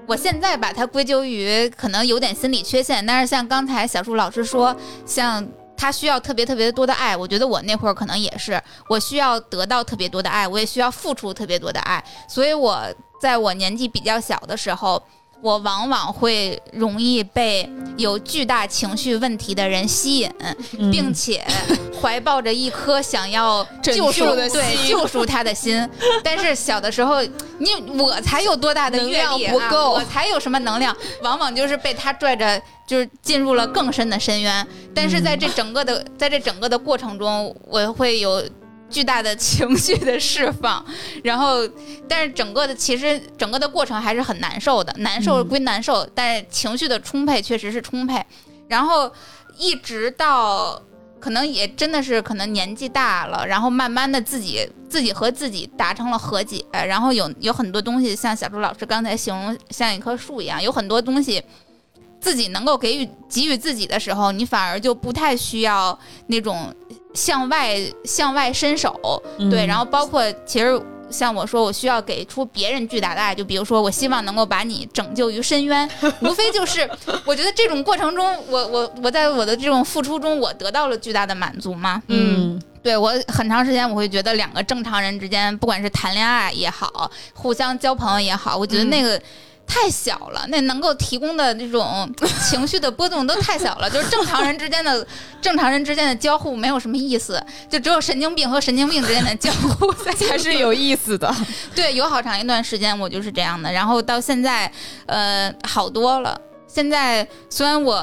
[0.06, 4.74] 我现在把它归咎于可能有点心理缺陷，但是像刚才小树老师说，
[5.06, 12.84] 像他需要特别特别多的爱，我觉得我那会儿可能也是，我需要得到特别多的爱，我也需要付出特别多的爱，所以我
[13.20, 15.02] 在我年纪比较小的时候，
[15.42, 20.30] 我往往会容易被有巨大情绪问题的人吸引，
[20.78, 21.44] 嗯并且
[22.00, 25.86] 怀抱着一颗想要救赎救的对心救赎他的心。
[26.22, 27.20] 但是小的时候，
[27.58, 34.64] 你我才有多大的能阅历、啊、量不够我才有什么能量，往往就是被他拽着，就是进入了更深的深渊。
[34.94, 38.40] 但是在这整个的，在这整个的过程中，我会有。
[38.92, 40.84] 巨大的情绪的释放，
[41.24, 41.66] 然后，
[42.06, 48.22] 但是整个的其实整个的过程还是很难受的，难受归难受，但是情绪的充沛确实是充沛。
[48.68, 49.10] 然后
[49.58, 50.80] 一直到
[51.18, 61.42] 可能也真的是可能年纪大了，然后慢慢的自己自己和自己达成了和解，然后有有很多东西像小朱老师刚才形容像一棵树一样，有很多东西。
[62.20, 66.72] 自己能够给予给予自己的时候，你反而就不太需要那种
[67.14, 75.88] 向外向外伸手，对，然后包括其实像我说，我需要给出别人巨大的爱，就比如说，我希望能够把你拯救于深渊，
[76.22, 76.88] 无非就是
[77.26, 82.02] 我觉得这种过程中，我我我在我的这种付出中，我得到了巨大的满足嘛。
[82.08, 89.20] 嗯对我很长时间，我会觉得两个正常人之间，不管是谈恋爱也好，互相交朋友也好，我觉得那个。
[89.66, 92.10] 太小了，那能够提供的这种
[92.48, 95.06] 情绪的波动都太小了，就是正常人之间的
[95.40, 101.34] 正常人之间的交互没有什么意思，就只有神经病和神经病之间的交互才才是有意思的。
[101.74, 104.70] 对，有好长一段时间我就是这样的，然后到现在，
[105.06, 106.38] 呃，好多了。
[106.66, 108.02] 现在虽然我，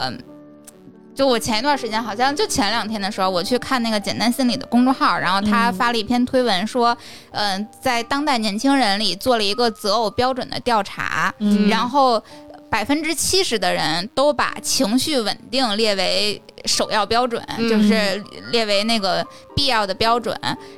[1.19, 6.97] 就我前一段时间好像就前两天的时候，我去看那个简单心理的公众号，然后他嗯发了一篇推文说，
[7.31, 12.23] 嗯、在当代年轻人里做了一个择偶标准的调查，嗯然后
[12.69, 19.21] 百分之七十的人都把情绪稳定列为首要标准，嗯就是列为那个
[19.53, 20.33] 必要的标准。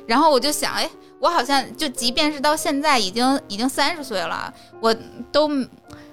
[0.08, 4.92] 然后我就想，哎，我好像就即便是到现在已经已经三十岁了，我
[5.30, 5.48] 都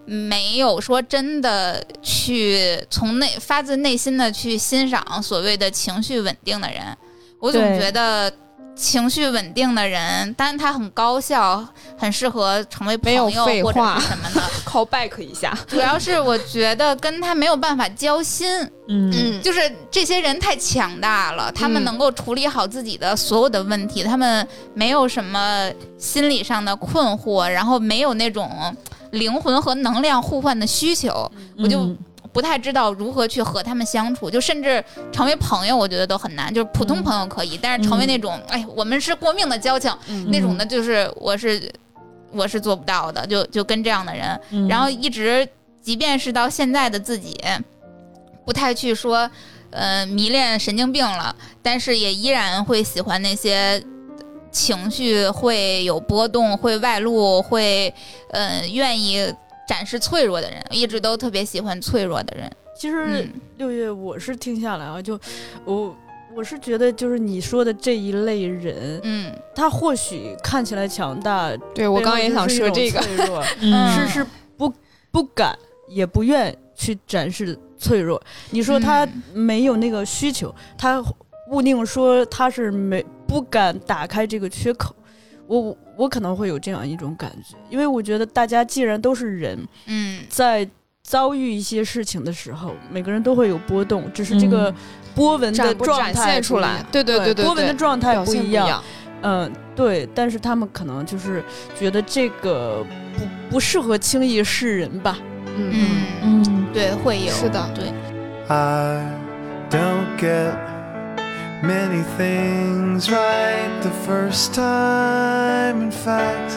[0.10, 6.98] 没有说真的去从内发自内心的去欣赏所谓的情绪稳定的人。
[7.40, 8.32] 我总觉得
[8.80, 14.42] 情绪稳定的人，当然他很高效，很适合成为朋友或者是什么的。
[14.66, 18.48] call back 一下，主要是我觉得跟他没有办法交心，
[18.88, 19.12] 嗯。
[19.12, 19.60] 嗯，就是
[19.92, 28.76] 这些人太强大了，他们嗯能够处理好自己的所有的问题，他们没有什么心理上的困惑，然后没有那种
[29.12, 31.98] 灵魂和能量互换的需求，我就嗯
[32.32, 36.54] 不太知道如何去和他们相处，就甚至成为朋友，我觉得都很难。
[36.54, 39.92] 就是普通朋友可以，但是成为那种，哎，我们是过命的交情、
[40.28, 41.72] 那种的，就是我是
[42.32, 44.68] 我是做不到的，就就跟这样的人，嗯。
[44.68, 45.48] 然后一直，
[45.82, 47.36] 即便是到现在的自己，
[48.46, 49.30] 不太去说，
[49.72, 53.84] 呃，迷恋神经病了，但是也依然会喜欢那些
[54.52, 57.94] 情绪会有波动、会外露、会，
[58.32, 59.34] 呃，愿意
[59.70, 62.52] 展示脆弱的人，一直都特别喜欢脆弱的人。
[62.76, 65.20] 其实嗯六月我是听下来啊，就
[65.64, 65.96] 我
[66.36, 74.26] 我是觉得就是你说的这一类人，嗯他或许看起来强大，对我刚刚也想说这个，脆弱 嗯是是
[74.58, 74.74] 不
[75.12, 75.56] 不敢
[75.88, 78.20] 也不愿去展示脆弱。
[78.50, 81.00] 你说他嗯没有那个需求，他
[81.52, 84.96] 勿宁说他是没不敢打开这个缺口。
[85.50, 90.22] 我我可能会有这样一种感觉，因为我觉得大家既然都是人，嗯。
[90.30, 90.68] 在
[91.02, 94.72] 遭遇一些事情的时候，每个人都会有波动，只是这个
[95.16, 98.68] 波纹的状态现出来不一样，对对对对波纹的状态不一样。
[98.68, 98.84] 样，
[99.24, 101.44] 嗯，对，但是他们可能就是
[101.78, 102.86] 觉得这个
[103.18, 105.18] 不不适合轻易示人吧。
[105.58, 107.68] 嗯，嗯，嗯，对，会有，是的。
[107.74, 107.92] 对
[108.48, 109.12] ，I
[109.72, 110.54] don't get
[111.62, 115.82] many things right the first time.
[115.82, 116.54] In fact,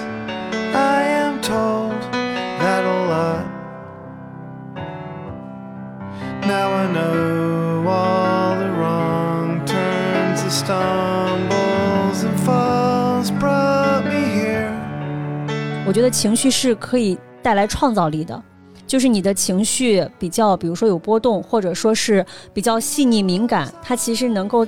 [0.74, 2.00] I am told
[2.60, 3.46] that a lot.
[6.46, 14.72] Now I know all the wrong turns, the stumbles and falls brought me here.
[15.86, 18.40] 我觉得情绪是可以带来创造力的。
[18.86, 24.66] 就是你的情绪比较，比如说有波动，或者说是比较细腻敏感，它其实能够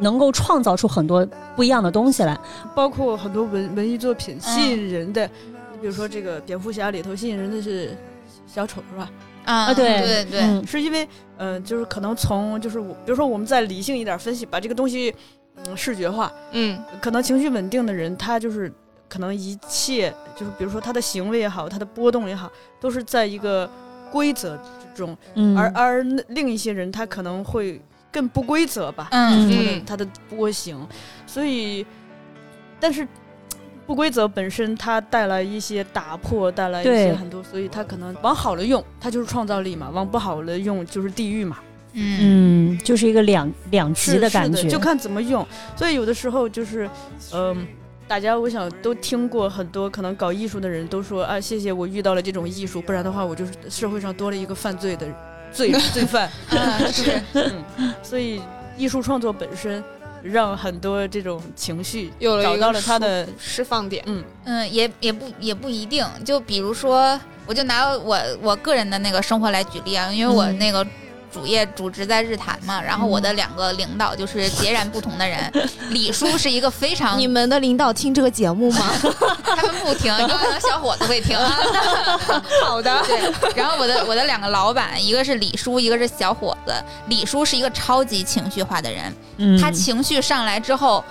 [0.00, 1.26] 能够创造出很多
[1.56, 2.38] 不一样的东西来。
[2.74, 5.24] 包括很多文文艺作品吸引人的，
[5.72, 7.96] 你比如说这个蝙蝠侠里头吸引人的是
[8.46, 9.10] 小丑是吧？
[9.44, 10.66] 啊啊，对对对，嗯。
[10.66, 15.12] 是因为呃，就是可能从就是我，比如说我们再理性一点分析，把这个东西
[15.64, 18.72] 嗯视觉化，嗯，可能情绪稳定的人，他就是
[19.08, 22.50] 可能一切就是比如说他的行为也好，他的波动也好，
[22.80, 23.68] 都是在一个
[24.12, 24.62] 规则之
[24.94, 30.86] 中，嗯，而而那另一些人他可能会更不规则吧，嗯他的嗯他的波形，
[31.26, 31.84] 所以
[32.78, 33.08] 但是。
[33.84, 41.58] 不规则本身，它带来一些打破，带来一些对很多，所以它可能往好了用，它就是创造力嘛；往不好了用，就是地狱嘛。
[41.92, 45.44] 嗯嗯，就是一个两两极是的感觉，是就看怎么用。
[45.76, 46.88] 所以有的时候就是，
[47.34, 47.66] 嗯、
[48.06, 55.06] 大家我想都听过很多可能搞艺术的人都说啊，谢谢我遇到了这种艺术，不然的话我就是社会上多了一个犯罪的
[55.52, 56.30] 罪罪犯。
[56.50, 58.40] 啊是， 嗯，所以
[58.76, 59.82] 艺术创作本身
[60.22, 64.02] 让很多这种情绪有了找到了它的释放点。
[64.06, 66.06] 嗯嗯，也也不也不一定。
[66.24, 70.86] 就比如说，我就拿我我个人的那个生活来举例啊，因为我嗯那个
[71.32, 75.38] 主业主职在日坛嘛，然后我的两个领导就是截然不同的人。
[75.90, 78.90] 李叔是一个非常你们的领导听这个节目吗？
[79.44, 81.38] 他们不听，有可能小伙子会听。
[82.64, 83.52] 好的，对。
[83.54, 86.74] 然后我的我的两个老板，一个是李叔，一个是小伙子。
[87.08, 91.02] 李叔是一个超级情绪化的人，嗯他情绪上来之后，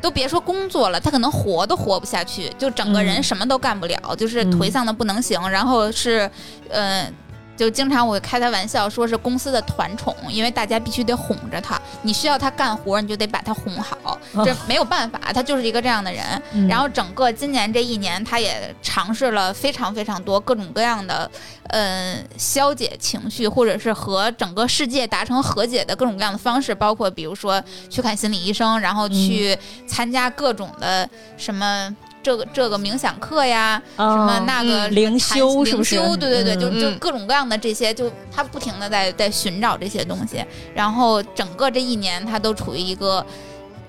[0.00, 5.48] 都别说工作了，他可能活都活不下去，就整个人嗯什么都干不了，就是嗯颓丧的不能行。
[5.48, 6.30] 然后是，
[6.70, 7.12] 嗯、
[7.58, 16.24] 就经常我开他玩笑，说是公司的团宠，因为大家必须得哄着他，你需要他干活，你就得把他哄好，这没有办法，他就是一个这样的人。
[16.52, 21.28] 嗯然后整个今年这一年，他也尝试了非常非常多各种各样的，
[21.70, 31.92] 呃，消解情绪，或者是和整个世界达成和解的各种各样的方式，包括比如说去看心理医生，然后去参加各种的什么。
[32.22, 35.96] 这个这个冥想课呀，什么哦那个嗯灵修是不是？
[35.96, 43.24] 灵修对对对，就嗯就各种各样的这些，就他不停的在在寻找这些东西，然后整个这一年他都处于一个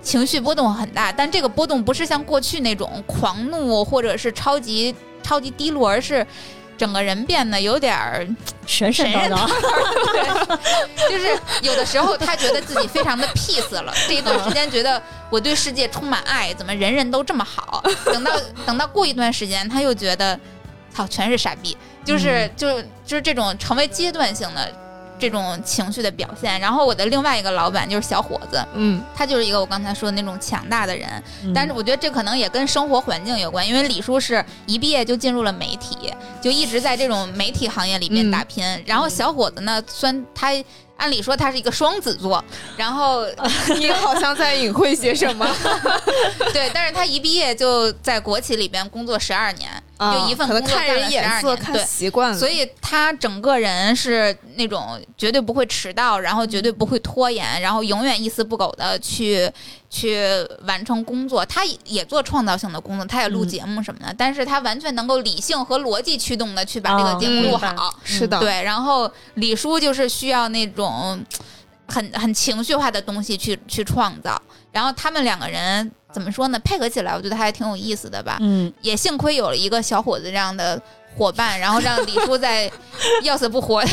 [0.01, 6.25] 情绪波动很大，但这个波动不是像过去那种狂怒或者是超级超级低落，而是
[6.79, 8.25] 整个人变得有点儿，
[8.65, 9.45] 神神叨叨，
[10.13, 17.83] 对，就是有的时候他觉得自己非常的 peace 了，这一段时间觉得我对世界充满爱，怎么人人都这么好？
[18.05, 18.31] 等到
[18.65, 20.39] 等到过一段时间，他又觉得，
[20.95, 24.71] 操，全是傻逼，就是、就就是这种成为阶段性的。
[25.19, 31.07] 这种情绪的表现，然后我的另外一个老板就是小伙子，嗯，他就是一个我刚才说的那种强大的人，
[31.43, 31.53] 嗯。
[31.53, 38.63] 但是我觉得这可能也跟生活环境有关，因为李叔是一毕业就进入了媒体，就一直在这种媒体行业里面打拼。
[38.85, 40.53] 然后小伙子呢，虽然他
[40.99, 42.43] 按理说他是一个双子座，
[42.77, 43.25] 然后
[43.79, 45.47] 你好像在隐晦些什么，
[46.53, 52.31] 对，但是他一毕业就在国企里边工作十二年，就一份可能工作干了看人眼色看年对习惯。
[52.31, 59.49] 了，所以他整个人是那种绝对不会迟到，然后绝对不会拖延，然后永远一丝不苟的去
[59.89, 60.19] 去
[60.63, 61.45] 完成工作。
[61.45, 67.93] 他也做创造性的工作，他也录嗯节目什么的，但是他完全能够理性和逻辑驱动的去把这哦个节目录好。
[68.03, 71.19] 是的，对，然后李叔就是需要那种
[71.87, 74.39] 很很情绪化的东西去去创造，
[74.71, 76.59] 然后他们两个人怎么说呢？
[76.59, 78.37] 配合起来，我觉得还挺有意思的吧。
[78.41, 80.79] 嗯，也幸亏有了一个小伙子这样的
[81.19, 82.71] 伙伴，然后让李叔在
[83.23, 83.89] 要死不活的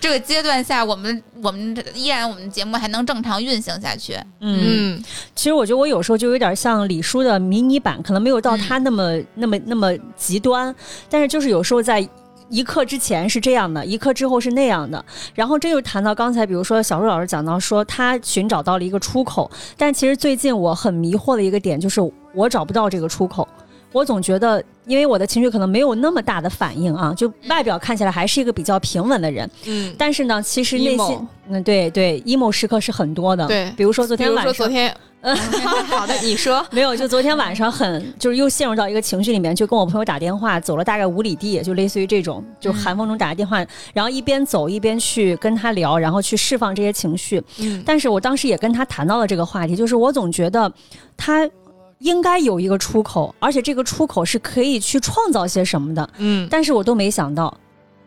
[0.00, 4.14] 这个阶段下，我们我们依然我们节目还能正常运行下去。
[4.40, 5.04] 嗯，嗯，
[5.36, 10.74] 其实我觉得我有时候就有点像李叔的迷你版，可能没有到嗯他那么、那么那么极端，
[11.10, 12.08] 但是就是有时候在。
[12.50, 15.02] 一刻之前是这样的，一刻之后是那样的。
[15.34, 21.98] 然后这就谈到刚才，比如说小树老师讲到说他寻找到了一个出口，但其实最近我很迷惑的一个点就是
[22.34, 23.48] 我找不到这个出口。
[23.92, 33.46] 我总觉得，因为我的情绪可能没有那么大的反应啊，就外表看起来还是一个比较平稳的人，嗯，但是呢，其实内心嗯，对对，emo 时刻是很多的。
[33.46, 34.94] 对比如说昨天晚上，说昨天
[35.86, 36.64] 好的，你说。
[36.72, 47.42] 没有，就昨天晚上很就是又陷入到一个情绪里面，就跟我朋友打电话，走了大概五里地，就类似于这种，就寒风中打个电话，然后一边走一边去跟他聊，然后去释放这些情绪。
[47.58, 50.72] 嗯但是我当时也跟他谈到了这个话题，就是我总觉得
[51.16, 51.48] 他
[52.02, 57.52] 应该有一个出口，而且这个出口是可以去创造些什么的，嗯但是我都没想到，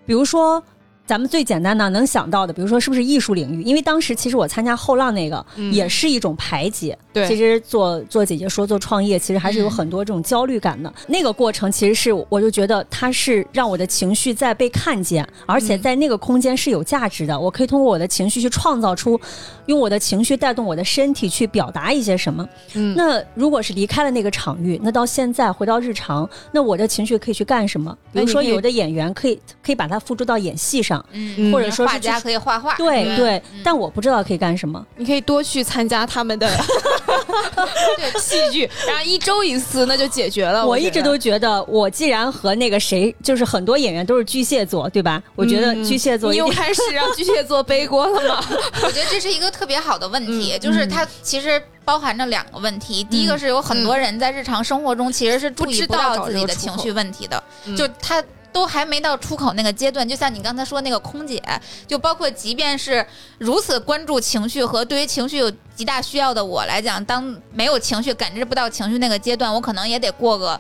[0.06, 0.64] 比如说。
[1.06, 3.62] 咱们最简单的能想到的，比如说是不是艺术领域？
[3.62, 6.98] 因为当时其实我参加后浪那个，嗯也是一种排解。
[7.14, 10.92] 对其实做做姐姐说做创业，其实还是有很多这种焦虑感的。
[11.08, 17.40] 那个过程其实是我就觉得它是让我的情绪在被看见，而且在那个空间是有价值的。
[17.40, 19.20] 我可以通过我的情绪去创造出，
[19.68, 22.48] 用我的情绪带动我的身体去表达一些什么。
[22.74, 27.96] 嗯那如果是离开了那个场域，那到现在回到日常，那我的情绪可以去干什么？
[28.12, 34.86] 比如说，有的演员可以可以把它付诸到演戏上，嗯，或者说是画家可以画画，对对嗯，但我不知道可以干什么。
[34.98, 36.50] 你可以多去参加他们的
[37.98, 40.66] 对戏剧，然后一周一次，那就解决了。
[40.66, 45.22] 我一直都觉得，我既然和那个谁，就是很多演员都是巨蟹座，对吧？
[45.36, 48.44] 我觉得嗯巨蟹座你又开始让巨蟹座背锅了吗？
[48.84, 53.04] 我觉得这是一个特别好的问题，嗯就是它其实包含着两个问题。
[53.06, 58.24] 第一个是有很多人在日常生活中其实是注意不到自己的情绪问题的，嗯就他。
[58.56, 61.44] 都还没到出口那个阶段，就像你刚才说那个空姐，
[61.86, 63.06] 就包括即便是
[63.38, 70.58] 如此关注情绪和对于情绪有极大需要的我来讲，当没有情绪、感知不到情绪那个阶段，我可能也得过个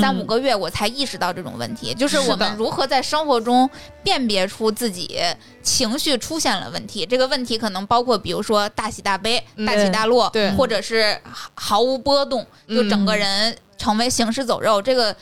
[0.00, 1.92] 三五个月，我才意识到这种问题。
[1.92, 3.68] 就是我们如何在生活中
[4.04, 5.20] 辨别出自己
[5.64, 7.04] 情绪出现了问题。
[7.04, 14.80] 这个问题可能包括，比如说大喜大悲、嗯大起大落，对或者是毫毫无波动，就整个人成为行尸走肉。
[14.80, 15.16] 这个。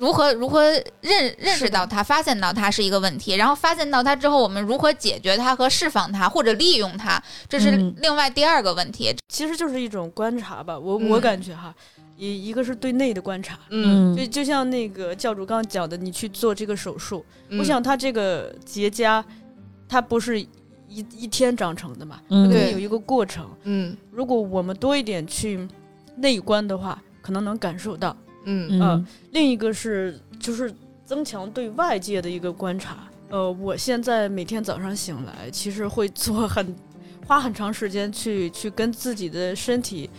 [0.00, 0.62] 如何如何
[1.02, 9.14] 认认识到它，发现到它是一个问题，然后发现到它之后，我们如何解决它和释放它，或者利用它，这是嗯另外第二个问题。
[9.28, 10.78] 其实就是一种观察吧。
[10.78, 11.74] 我、嗯我感觉哈，
[12.16, 19.22] 一一个是对内的观察，嗯，就就像那个教主刚刚讲的，你去做这个手术，嗯我想他这个结痂，
[19.86, 20.48] 它不是一
[20.88, 23.46] 一天长成的嘛，嗯对它肯定有一个过程。
[23.64, 25.68] 嗯如果我们多一点去
[26.16, 28.16] 内观的话，可能能感受到。
[28.68, 29.06] 嗯嗯。
[29.32, 30.72] 另一个是就是
[31.04, 33.08] 增强对外界的一个观察。
[33.28, 36.74] 呃，我现在每天早上醒来，其实会做很
[37.26, 40.10] 花很长时间去去跟自己的身体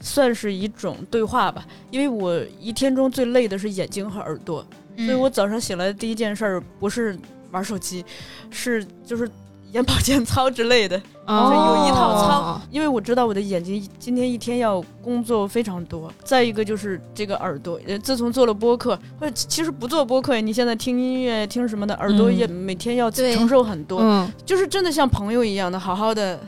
[0.00, 4.66] 算是一种对话吧，因为我一天中最累的是眼睛和耳朵，
[4.96, 7.16] 所以我早上醒来的第一件事儿不是
[7.52, 8.04] 玩手机，
[8.50, 9.30] 是就是
[9.72, 11.00] 眼保健操之类的。
[11.26, 16.10] 哦有一套操，因为我知道我的眼睛今天一天要工作非常多。
[16.24, 26.40] 再一个就是这个耳朵，呃，自从做了播客，或者其实不做播客，你现在听音乐听什么的，耳朵嗯也每天要承受很多，嗯就是真的像朋友一样的好好的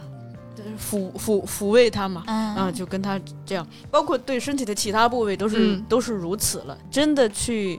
[0.79, 2.23] 抚抚抚慰他嘛。
[2.27, 7.79] 嗯啊，就跟他这样，包括对身体的其他部位都是、嗯都是如此了，真的去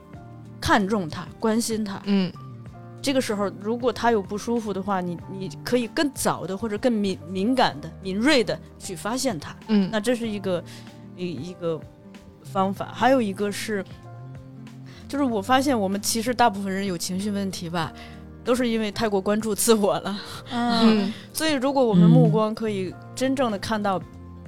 [0.59, 2.31] 看重他，关心他，嗯
[3.01, 9.55] 这个时候，如果他有不舒服的话，你你可以更早的或者更敏敏感的、敏锐的去发现他。
[9.67, 10.63] 嗯那这是一个
[11.17, 11.79] 一一个
[12.43, 12.89] 方法。
[12.93, 13.83] 还有一个是，
[15.07, 17.91] 就是我发现我们其实大部分人有情绪问题吧，
[18.43, 20.19] 都是因为太过关注自我了。
[20.51, 23.99] 嗯嗯 所以，如果我们目光可以真正的看到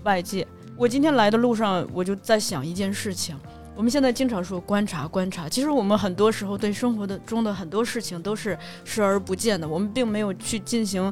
[0.04, 0.46] 外界，
[0.78, 3.36] 我今天来的路上，我就在想一件事情。
[3.76, 11.12] 我们现在经常说观察观察，其实我们很多时候对生活的中的很多事情都是视而不见的，我们并没有去进行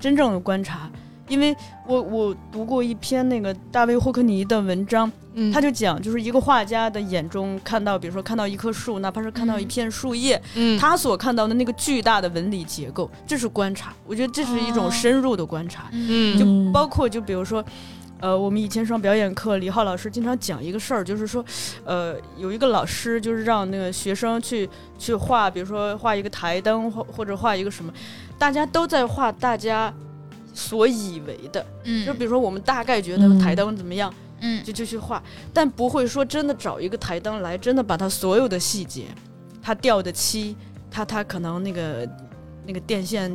[0.00, 0.90] 真正的观察。
[1.28, 1.54] 因为
[1.86, 13.92] 我我读过一篇那个大卫霍克尼的文章，嗯，他就讲，就是一个画家的眼中看到，比如说看到一棵树，哪怕是看到一片树叶，嗯他所看到的那个巨大的纹理结构，这是观察。
[14.06, 15.90] 我觉得这是一种哦深入的观察。
[15.92, 17.62] 嗯就嗯包括就比如说，
[18.20, 21.44] 呃，我们以前上表演课，李浩老师经常讲一个事儿，就是说，
[21.84, 27.92] 呃，有一个老师就是让那个学生去去画，比如说画一个台灯，或或者画一个什么，
[28.36, 29.92] 大家都在画大家
[30.52, 34.64] 所以为的，嗯，就比如说我们大概觉得嗯台灯怎么样，嗯。
[34.64, 39.04] 就就去画，但不会说真的找一个台灯来，真的把它所有的细节，
[39.62, 40.56] 它掉的漆，
[40.90, 42.08] 它它可能那个
[42.66, 43.30] 那个电线，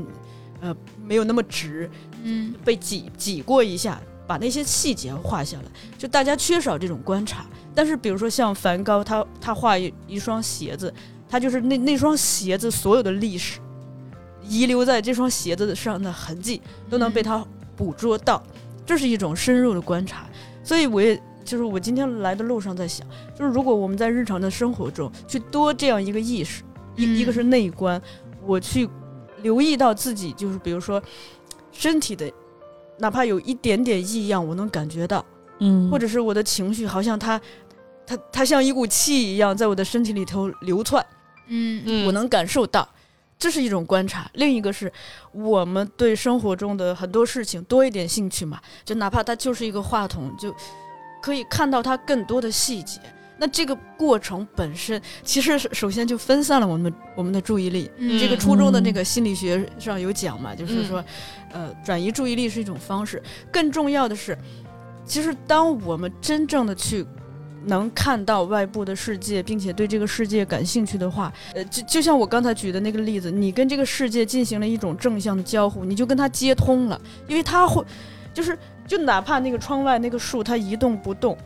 [0.59, 0.75] 呃，
[1.05, 1.89] 没有那么直，
[2.23, 2.53] 嗯。
[2.65, 5.63] 被挤挤过一下，把那些细节画下来，
[5.97, 7.45] 就大家缺少这种观察。
[7.75, 10.93] 但是比如说像梵高，他他画一一双鞋子，
[11.27, 13.59] 他就是那那双鞋子所有的历史
[14.47, 17.45] 遗留在这双鞋子上的痕迹，都能被他
[17.75, 18.41] 捕捉到，
[18.85, 20.25] 这是一种深入的观察。
[20.63, 23.05] 所以我也就是我今天来的路上在想，
[23.37, 26.63] 就是如果我们在日常的生活中去多这样一个意识，
[26.95, 28.01] 一、嗯一个是内观，
[28.45, 28.87] 我去
[29.41, 31.01] 留意到自己，就是比如说
[31.71, 32.31] 身体的，
[32.99, 35.23] 哪怕有一点点异样，我能感觉到，
[35.59, 35.89] 嗯。
[35.89, 37.39] 或者是我的情绪好像它
[38.05, 41.05] 它它像一股气一样在我的身体里头流窜，
[41.47, 41.83] 嗯。
[41.85, 42.05] 嗯。
[42.05, 42.87] 我能感受到。
[43.39, 44.89] 这是一种观察，另一个是
[45.33, 50.55] 我们对生活中的很多事情多一点兴趣嘛，就哪怕它就是一个话筒，就
[51.21, 53.01] 可以看到它更多的细节。
[53.37, 57.89] 那这个过程本身，其实首先就分散了我们我们的注意力。
[57.97, 61.03] 嗯这个初中的那个心理学上有讲嘛，就是说，
[61.51, 63.21] 呃，转移注意力是一种方式。
[63.51, 64.37] 更重要的是，
[65.05, 67.05] 其实当我们真正的去
[67.65, 77.83] 能看到外部的世界，并且对这个世界感兴趣的话，呃，就就像我刚才举的那个例子，你跟这个世界进行了一种正向的交互，你就跟它接通了，因为它会，
[78.33, 78.57] 就是
[78.87, 81.37] 就哪怕那个窗外那个树它一动不动。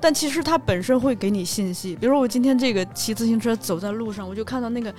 [0.00, 4.94] 但其实它本身会给你信息，比如说我今天这个骑自行车走在路上，我就看到那个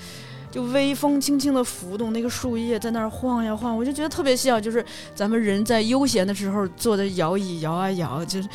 [0.51, 4.83] 就微风轻轻的浮动，那个树叶在那儿晃呀晃，我就觉得特别像，就是
[5.15, 8.49] 咱们人在悠闲的时候坐在摇椅摇啊摇，就是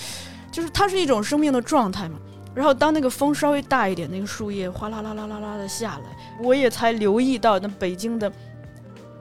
[0.51, 2.19] 就是它是一种生命的状态嘛。
[2.55, 6.05] 然后当那个风稍微大一点，那个树叶哗啦啦啦啦啦的下来，
[6.41, 8.33] 我也才留意到那北京的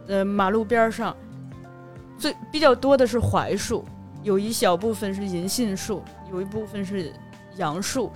[0.07, 1.15] 呃马路边儿上
[2.17, 3.84] 最比较多的是槐树，
[4.21, 6.03] 有一小部分是银杏树，
[6.34, 7.13] 有一部分是
[7.57, 8.11] 杨树，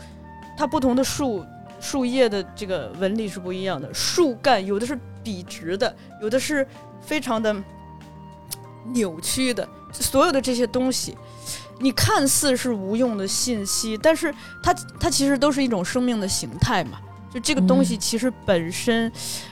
[0.57, 1.45] 它不同的树
[1.79, 6.67] 树叶的这个纹理是不一样的，树干有的是笔直的，有的是
[6.99, 7.55] 非常的
[8.93, 11.15] 扭曲的，所有的这些东西，
[11.79, 16.99] 你看似是无用的信息，但是它它其实都是一种生命的形态嘛。
[17.31, 19.11] 就这个东西其实本身，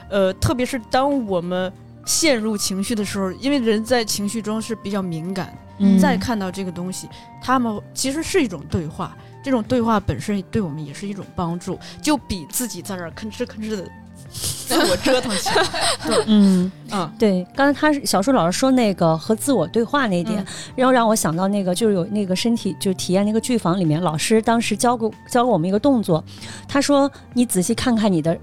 [0.09, 1.71] 呃，特别是当我们
[2.05, 5.64] 陷入情绪的时候，因为人在情绪中是比较敏感的。
[5.77, 5.99] 嗯。
[5.99, 7.09] 再看到这个东西，
[7.41, 13.87] 他们其实是一种对话，这种对话本身对我们也是一种帮助，就比自己在那儿吭哧吭哧的
[14.31, 15.65] 自我折腾起来。
[16.27, 20.45] 嗯，嗯，对，刚才他是小树老师说那个和自我对话那一点，嗯。
[20.75, 26.23] 然后让我想到那个就是有那个身体就体验那个剧房里面，老师当时教过教过我们一个动作，
[26.67, 28.37] 他说你仔细看看你的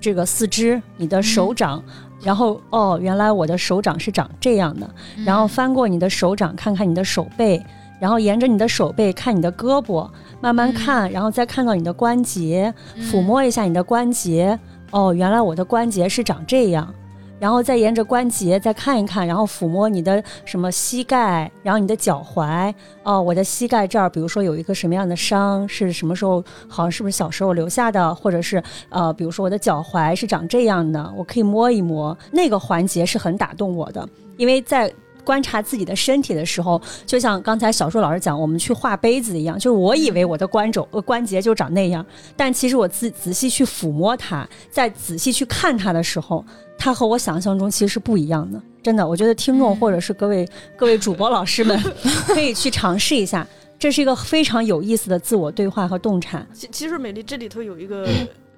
[0.00, 1.82] 这个四肢，你的手掌。
[2.22, 4.88] 然后哦，原来我的手掌是长这样的。
[5.24, 7.64] 然后翻过你的手掌，看看你的手背，
[8.00, 10.08] 然后沿着你的手背看你的胳膊，
[10.40, 14.58] 慢慢看，然后再看到你的关节，抚摸一下你的关节。
[14.90, 16.92] 哦，原来我的关节是长这样。
[17.38, 22.72] 然后再沿着关节再看一看，然后抚摸你的什么膝盖，然后你的脚踝。
[23.02, 26.44] 哦，我的膝盖这儿，比如说有一个什么样的伤，是什么时候？
[26.68, 32.16] 好像是不是小时候留下的，或者是呃，比如说我的脚踝是长这样的，我可以摸一摸。
[32.32, 34.92] 那个环节是很打动我的，因为在。
[35.24, 42.02] 观察自己的身体的时候，就像刚才小树老师讲，我们去画杯子一样，就是我以为我的关肘、呃关节就长那样，
[42.34, 46.42] 但其实我自仔细去抚摸它，再仔细去看它的时候，
[46.78, 48.62] 它和我想象中其实是不一样的。
[48.80, 51.78] 真的，我觉得听众或者是各位各位主播老师们
[52.28, 53.46] 可以去尝试一下，
[53.78, 56.46] 这是一个非常有意思的自我对话和洞察。
[56.54, 58.08] 其其实美丽这里头有一个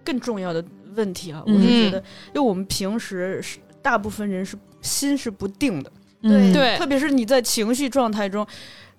[0.05, 0.63] 更重要的
[0.95, 1.99] 问题啊，嗯我是觉得，
[2.29, 5.91] 因为我们平时是大部分人是心是不定的，
[6.23, 8.47] 嗯对特别是你在情绪状态中，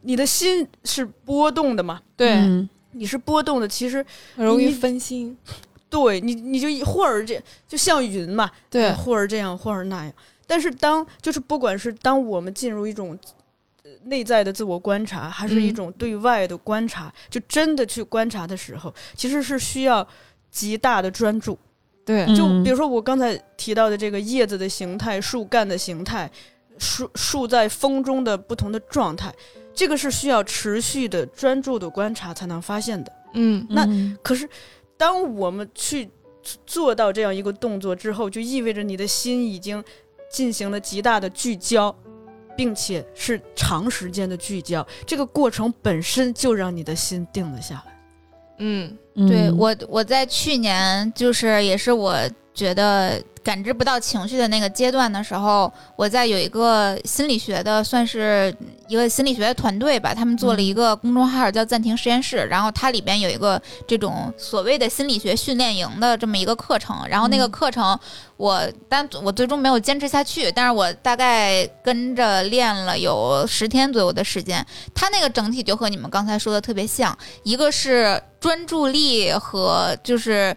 [0.01, 4.05] 你的心是波动的嘛，对，嗯你是波动的，其实
[4.35, 5.37] 很容易分心。
[5.91, 10.13] 对你你就一会儿这就像云嘛，对，或者这样，或者那样。
[10.47, 13.17] 但是当就是不管是当我们进入一种
[13.83, 20.07] 呃内在的自我观察，还是一嗯种对外的观察，就真的去观察的时候，其实是需要
[20.49, 21.59] 极大的专注。
[22.05, 26.29] 对，就嗯比如说我刚才提到的这个叶子的形态、树干的形态、
[26.77, 29.33] 树树在风中的不同的状态，
[29.73, 33.11] 这个是需要持续的专注的观察才能发现的。
[33.33, 34.49] 嗯那嗯可是，
[35.01, 36.07] 当我们去
[36.63, 39.83] 做到这样一个动作之后，就意味着你的心已经
[40.29, 41.95] 进行了极大的聚焦，
[42.55, 44.87] 并且是长时间的聚焦。
[45.07, 47.99] 这个过程本身就让你的心定了下来。
[48.59, 52.15] 嗯嗯对我，我在去年就是也是我
[52.53, 58.53] 觉得感知不到情绪的那个阶段的时候，我在有一个心理学的，算是
[58.87, 67.51] 一个心理学的团队吧，他们做了一个公众号叫“暂停实验室”，然后它里边有一个这种所谓的心理学训练营的这么一个课程，然后那个嗯。
[67.51, 67.99] 课程
[68.37, 80.55] 我但我最终没有坚持下去，但是我大概跟着练了有十天左右的时间，它那个整体就和你们刚才说的特别像，一个是专注力和就是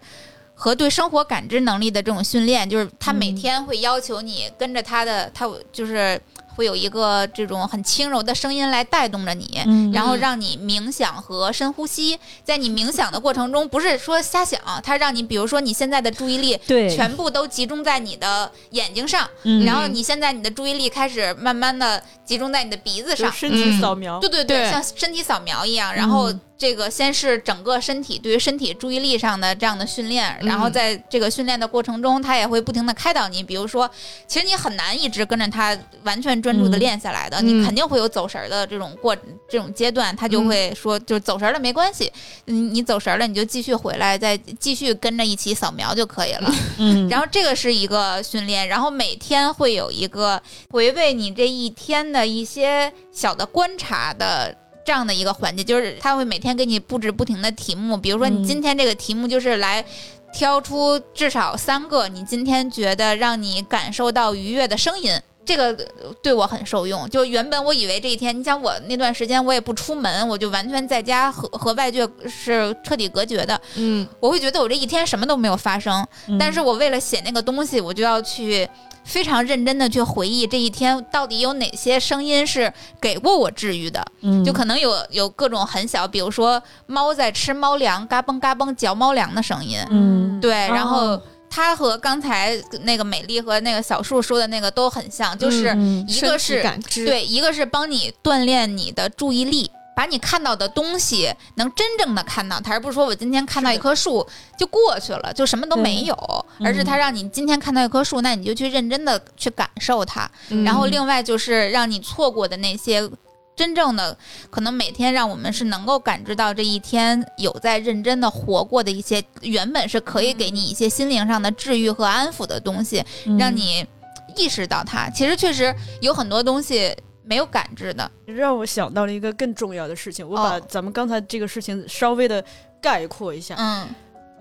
[0.54, 6.20] 和对生活感知能力的这种训练，就是他每嗯天会要求你跟着他的，他就是
[6.54, 12.16] 会有一个这种很轻柔的声音来带动着你，嗯然后让你冥想和深呼吸。
[12.44, 19.64] 在你冥想的过程中，不是说瞎想，他让你比如说你现在的注意力对，全部都集中在你的眼睛上，嗯。
[19.64, 23.30] 然后你现在你的注意力开始慢慢的集中在你的鼻子上。
[23.32, 24.70] 身体扫描，对对对，对。
[24.70, 33.90] 像身体扫描一样，然后嗯这个先是整个身体对于身体注意力上的这样的训练，然后在这个训练的过程中，他也会不停的开导你，比如说，
[34.28, 39.14] 其实你很难一直跟着他完全专注的嗯练下来的，嗯你肯定会有走神儿的这种过
[39.48, 42.10] 这种阶段，他就会说，就是走神儿了没关系，
[42.44, 46.54] 你你走神儿了你就继续回来，再继续跟着一起扫描就可以了。
[46.78, 50.40] 嗯，然后这个是一个训练，然后每天会有一个
[50.70, 54.56] 回味你这一天的一些小的观察的。
[54.84, 59.84] 这样的一个环节，就是他会每天给你布置不停的题目，比如说嗯你今天这个题目就是来
[60.32, 65.18] 挑出至少三个你今天觉得让你感受到愉悦的声音。
[65.46, 65.66] 这个
[66.02, 67.06] 呃对我很受用。
[67.10, 73.60] 就原本我以为这一天，你想我那段时间我也不出门，我就完全在家和和外界是彻底隔绝的。
[73.74, 78.66] 嗯我会觉得我这一天什么都没有发生，嗯但是我为了写那个东西，我就要去
[79.04, 84.44] 非常认真的去回忆这一天到底有哪些声音是给过我治愈的，嗯。
[84.44, 90.40] 就可能有有各种很小，比如说猫在吃猫粮，嘎嘣嘎嘣嚼猫粮的声音，嗯。
[90.40, 96.60] 对，然后哦它和刚才那个美丽和那个小树说的那个都很像，就是嗯一个是
[97.06, 104.26] 对，一个是帮你锻炼你的注意力，把你看到的东西能真正的看到它，而不是说我今天看到一棵树
[104.58, 110.30] 就过去了，就什么都没有，而是它让你今天看到一棵树，那你就去认真的去感受它。
[110.50, 113.10] 嗯然后另外就是让你错过的那些。
[113.56, 114.18] 真正的
[114.50, 123.86] 可能每天让我们是能够感知到这一天有在认真的活过的一些原本是可以给你一些心灵上的治愈和安抚的东西，嗯让你
[124.34, 125.08] 意识到它。
[125.10, 126.92] 其实确实有很多东西
[127.24, 132.44] 没有感知的，让我想到了一个更重要的事情，我把哦咱们刚才这个事情稍微的
[132.80, 133.54] 概括一下。
[133.58, 133.88] 嗯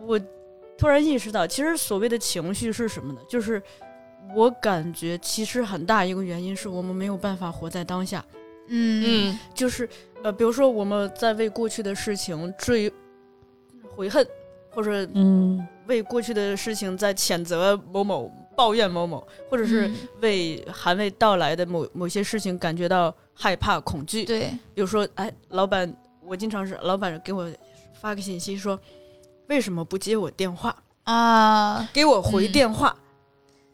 [0.05, 0.19] 我
[0.77, 3.19] 突然意识到，其实所谓的情绪是什么呢？
[3.29, 3.61] 就是
[4.35, 8.23] 我感觉其实很大一个原因是我们没有办法活在当下。
[8.67, 9.87] 嗯嗯就是
[10.23, 12.91] 呃，比如说我们在为过去的事情追
[13.95, 14.25] 悔恨，
[14.71, 24.25] 或者嗯为过去的事情在谴责某某、抱怨某某，或者是嗯为还未到来的某某些事情感觉到害怕、恐惧。
[24.25, 25.93] 对，比如说，哎，老板，
[26.23, 27.49] 我经常是老板给我
[27.99, 28.79] 发个信息说，
[29.47, 30.75] 为什么不接我电话？
[31.03, 32.95] 啊，给我回嗯电话。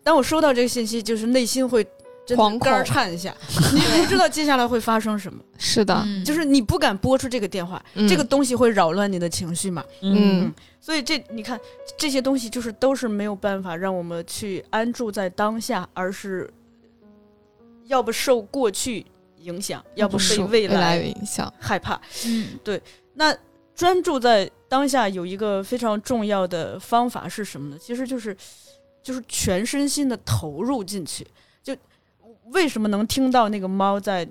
[0.02, 1.86] 当我收到这个信息，就是内心会
[2.30, 3.36] 真的惶恐肝儿颤一下，
[3.74, 6.24] 你不知道接下来会发生什么，是的，嗯。
[6.24, 8.08] 就是你不敢拨出这个电话，嗯。
[8.08, 9.84] 这个东西会扰乱你的情绪嘛。
[10.04, 10.54] 嗯。
[10.80, 11.60] 所以这你看
[11.98, 16.48] 这些东西就是都是没有办法让我们去安住在当下，而是
[17.88, 19.04] 要不受过去
[19.40, 22.00] 影响，要不被受未来影响，害怕。
[22.28, 22.60] 嗯。
[22.64, 22.80] 对
[23.16, 23.36] 那
[23.74, 27.78] 专注在当下有一个非常重要的方法是什么呢？
[27.82, 28.38] 其实就是
[29.02, 31.26] 就是全身心的投入进去。
[32.50, 34.28] 就为什么能听到那个猫在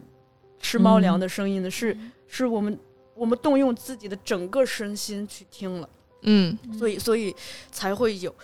[0.60, 1.70] 吃猫粮的声音呢？
[1.70, 1.96] 是
[2.26, 2.78] 是我们
[3.14, 5.88] 我们动用自己的整个身心去听了，
[6.22, 6.58] 嗯。
[6.78, 7.34] 所以所以
[7.70, 8.34] 才会有。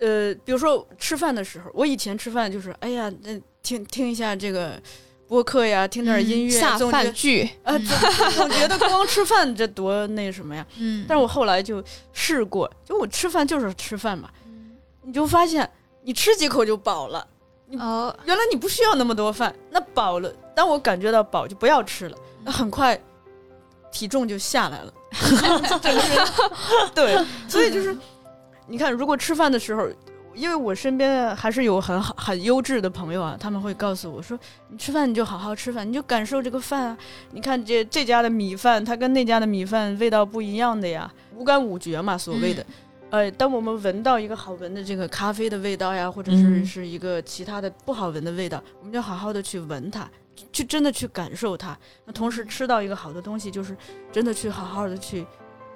[0.00, 4.82] 呃，比如说吃饭的时候，我以前吃饭就是，哎呀，那听听一下这个
[5.28, 7.78] 播客呀，听点音乐，下饭剧，啊，
[8.34, 10.66] 总觉得光吃饭这多那什么呀？
[10.78, 11.80] 嗯，但是我后来就
[12.12, 14.28] 试过，就我吃饭就是吃饭嘛，
[15.02, 15.70] 你就发现
[16.02, 17.24] 你吃几口就饱了，
[17.78, 22.98] 哦，原来你不需要那么多饭，那饱了，当我感觉到饱就不要吃了，那很快
[23.90, 24.92] 体重就下来了
[26.94, 27.16] 对，
[27.48, 27.96] 所以就是
[28.66, 29.88] 你看，如果吃饭的时候。
[30.34, 34.38] 因为我身边还是有很好、很优质的朋友啊，他们会告诉我说
[34.72, 36.96] ：“你吃饭你就好好吃饭，你就感受这个饭啊。
[37.32, 42.64] 你看这这家的米饭，它跟那家的米饭味道不一样的呀，五感五觉嘛，所谓的。
[43.12, 50.08] 呃，当我们闻到一个好闻的这个咖啡的味道呀，或者是嗯是一个其他的不好闻的味道，我们就好好的去闻它，
[50.50, 51.78] 去真的去感受它。
[52.06, 53.76] 那同时吃到一个好的东西，就是
[54.10, 55.26] 真的去好好的去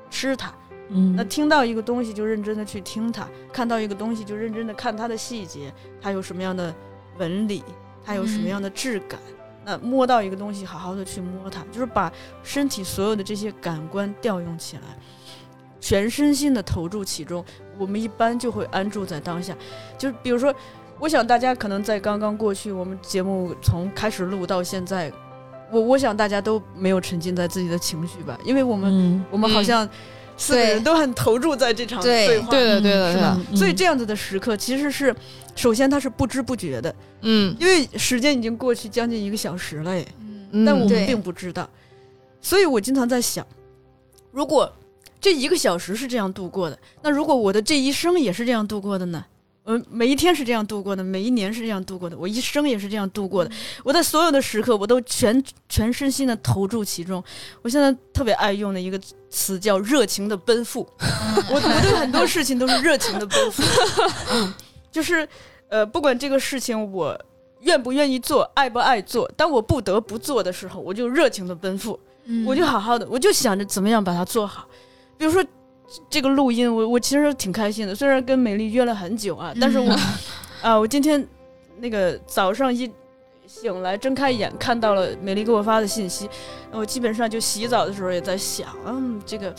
[0.09, 0.51] 吃它。
[0.89, 5.71] 嗯那听到一个东西就认真的去听它，看到一个东西就认真的看它的细节，
[6.01, 6.75] 它有什么样的
[7.19, 7.63] 纹理，
[8.03, 9.21] 它有什么样的质感。
[9.63, 12.11] 那摸到一个东西，好好的去摸它，就是把
[12.43, 14.83] 身体所有的这些感官调用起来，
[15.81, 17.45] 全身心的投入其中。
[17.79, 19.55] 我们一般就会安住在当下。
[19.99, 20.55] 就比如说，
[20.99, 25.13] 我想大家可能在刚刚过去，我们节目从开始录到现在，
[25.71, 29.87] 我我想大家都没有沉浸在自己的情绪吧，因为我们、嗯我们好像
[30.39, 35.15] 四个人都很投入在这场对对话，对的，对的，是吧所以这样子的时刻其实是，
[35.55, 40.03] 首先它是不知不觉的，嗯因为时间已经过去将近一个小时了，哎，
[40.53, 41.69] 嗯，但我们并不知道。
[42.41, 43.47] 所以我经常在想，
[44.31, 44.73] 如果
[45.21, 49.25] 这一个小时是这样度过的，那如果我的这一生也是这样度过的呢？
[49.69, 53.51] 嗯，每一天是这样度过的，每一年是这样度过的，我一生也是这样度过的。
[53.83, 57.21] 我在所有的时刻，我都全全身心的投注其中。
[57.63, 60.89] 我现在特别爱用的一个词叫“热情的奔赴”，
[61.51, 63.61] 我我对很多事情都是热情的奔赴，
[64.31, 64.55] 嗯，
[64.93, 65.29] 就是
[65.69, 67.21] 呃，不管这个事情我
[67.63, 74.69] 愿不愿意做，爱不爱做，当我不得不做的时候，我就热情的奔赴，嗯我就好好的，我就想着怎么样把它做好。
[75.17, 75.45] 比如说
[76.11, 79.97] 这个录音，我我其实挺开心的，虽然跟美丽约了很久啊，但是我
[80.63, 81.27] 啊，我今天
[81.79, 82.91] 那个早上一
[83.47, 86.29] 醒来睁开眼看到了美丽给我发的信息，
[86.73, 89.55] 我基本上就洗澡的时候也在想，嗯，这个。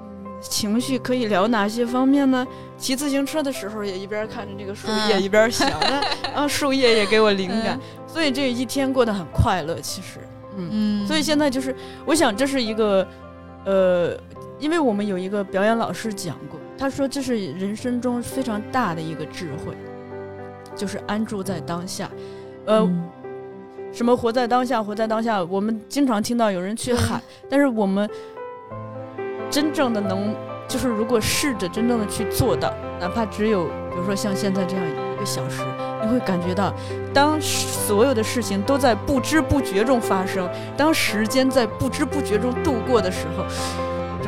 [0.00, 2.46] 嗯，情绪可以聊哪些方面呢？
[2.78, 9.80] 骑自行车的时候也一边看着这个树叶嗯一边想，啊，啊树叶也给我灵感，所以这一天过得很快乐。
[9.80, 10.20] 其实，
[10.56, 11.74] 嗯，嗯，所以现在就是，
[12.06, 13.04] 我想这是一个，
[13.64, 14.16] 呃，
[14.58, 19.74] 因为我们有一个表演老师讲过，他说这是人生中非常大的一个智慧，
[20.74, 22.10] 就是安住在当下。
[22.66, 23.08] 呃，嗯
[23.90, 28.08] 什么活在当下，活在当下，我们经常听到有人去喊，但是我们
[29.48, 30.34] 真正的能，
[30.68, 35.62] 就是如果试着真正的去做到，哪怕只有，比如说像现在这样一个小时，
[36.02, 36.74] 你会感觉到，
[37.14, 40.46] 当所有的事情都在不知不觉中发生，
[40.76, 43.44] 当时间在不知不觉中度过的时候，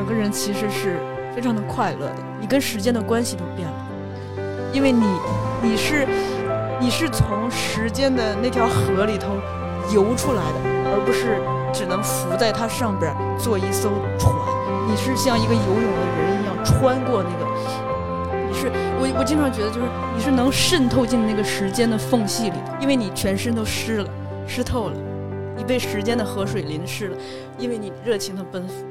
[0.01, 0.98] 整个人其实是
[1.36, 3.74] 非常的快乐的，你跟时间的关系都变了，
[4.72, 5.05] 因为你，
[5.62, 6.09] 你是。
[6.80, 9.36] 你是从时间的那条河里头
[9.92, 11.36] 游出来的，而不是
[11.74, 14.32] 只能浮在它上边儿做一艘船。
[14.88, 17.44] 你是像一个游泳的人一样穿过那个，
[18.48, 19.86] 你是我我经常觉得就是
[20.16, 24.09] 你是能渗透进那个时间的缝隙里的，因为你全身都湿了，
[24.46, 24.96] 湿透了，
[25.55, 27.16] 你被时间的河水淋湿了，
[27.59, 28.86] 因为你热情的奔赴。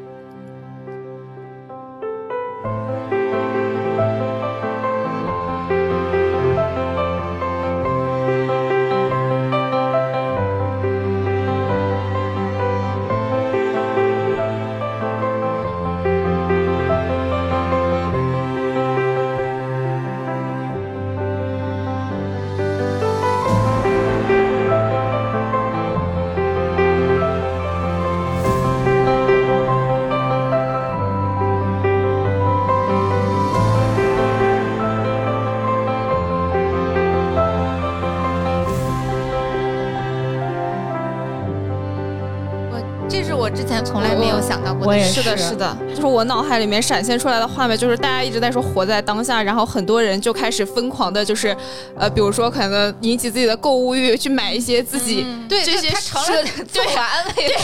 [44.98, 51.56] 是的，是的，就是我脑海里面闪现出来的画面，就是大家一直在说活在当下，然后很多人就开始疯狂的，就是，
[51.98, 57.56] 呃，比如说可能引起自己的购物欲，去买一些自己，对，这些他成自我安慰。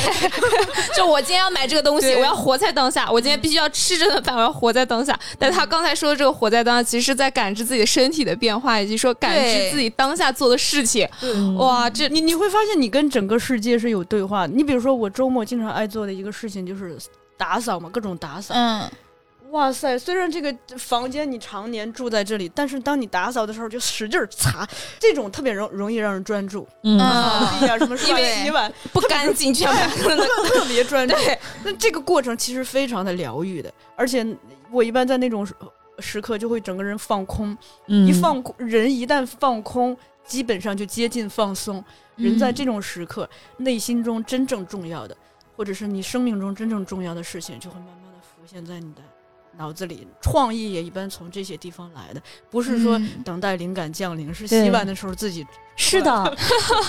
[0.96, 5.18] 就我今天要买这个东西，我要活在当下，我今天必须要吃这顿饭，我要活在当下。
[5.40, 11.08] 但他刚才说的这个活在当下，其实是在感知自己的身体的变化，以及说感知自己当下做的事情。
[11.22, 14.54] 嗯哇，这你你会发现你跟整个世界是有对话的。
[14.54, 16.98] 你比如说，我周末经常爱做的一个事情就是
[17.38, 18.54] 打扫嘛，各种打扫。
[18.56, 18.90] 嗯，
[19.52, 19.98] 哇塞！
[19.98, 24.68] 虽然这个房间你常年住在这里，但是当你打扫的时候就使劲儿擦，
[25.00, 26.68] 这种特别容容易让人专注。
[26.84, 30.16] 嗯啊什么刷为洗碗，不干净，全部 特
[30.50, 31.16] 特别专注。
[31.64, 34.26] 那这个过程其实非常的疗愈的，而且
[34.72, 35.54] 我一般在那种时
[36.00, 37.58] 时刻就会整个人放空，
[37.88, 38.08] 嗯。
[38.08, 39.96] 一放空，人一旦放空，
[40.26, 41.84] 基本上就接近放松。
[42.16, 45.16] 人在这种时刻，内心中真正重要的，
[45.56, 49.02] 或者是你生命中真正重要的事情，就会慢慢的浮现在你的
[49.58, 50.08] 脑子里。
[50.22, 55.46] 创意也一般从这些地方来的，不是说嗯等待灵感降临，是洗碗的时候自己。
[55.78, 56.38] 是的，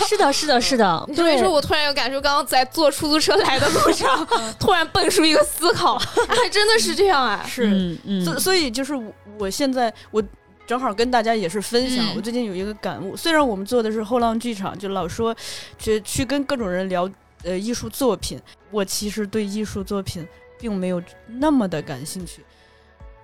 [0.06, 4.24] 是的，是的，是的，你这么说，我突然有感受，刚刚在坐出租车来的路上，
[4.60, 7.44] 突然蹦出一个思考， 还真的是这样啊。
[7.44, 10.22] 是，嗯嗯所所以就是我我现在我
[10.68, 13.16] 正好跟大家也是分享，嗯我最近有一个感悟。
[13.16, 15.34] 虽然我们做的是后浪剧场，就老说
[15.76, 17.10] 去去跟各种人聊
[17.42, 18.40] 呃艺术作品，
[18.70, 20.24] 我其实对艺术作品
[20.60, 22.40] 并没有那么的感兴趣。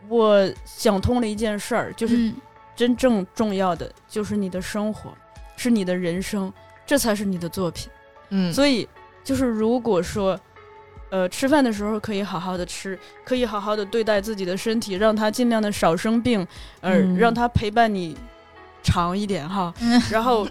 [0.08, 2.34] 我想通了一件事儿，就是嗯
[2.74, 5.12] 真正重要的就是你的生活，
[5.56, 6.52] 是你的人生，
[6.86, 7.90] 这才是你的作品。
[8.30, 8.88] 嗯所以
[9.22, 10.38] 就是如果说，
[11.10, 16.46] 呃，吃饭的时候可以好好的吃，可以好好的对待自己的身体，让它尽量的少生病，
[16.80, 18.16] 呃，嗯让它陪伴你
[18.82, 19.72] 长一点哈。
[19.80, 20.48] 嗯然后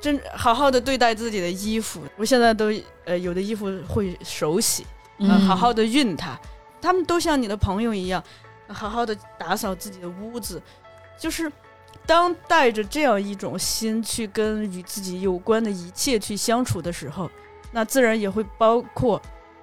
[0.00, 2.70] 真好好的对待自己的衣服，我现在都
[3.04, 4.84] 呃有的衣服会手洗，
[5.18, 6.38] 呃，嗯好好的熨它。
[6.82, 8.22] 他们都像你的朋友一样，
[8.72, 10.62] 好好的打扫自己的屋子，
[11.18, 11.50] 就是。
[12.06, 17.30] 当带着这样一种心去跟与自己有关的一切去相处的时候，
[17.72, 19.20] 那自然也会包括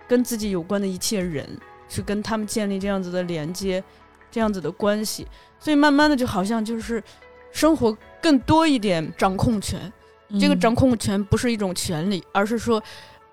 [0.08, 1.45] 跟自己有关的一切人，
[1.89, 3.84] 去跟他们建立这样子的连接，
[4.30, 5.28] 这样子的关系。
[5.60, 7.03] 所以慢慢的，就好像就是
[7.51, 9.91] 生活更多一点掌控权。
[10.39, 12.82] 这个嗯掌控权不是一种权利，而是说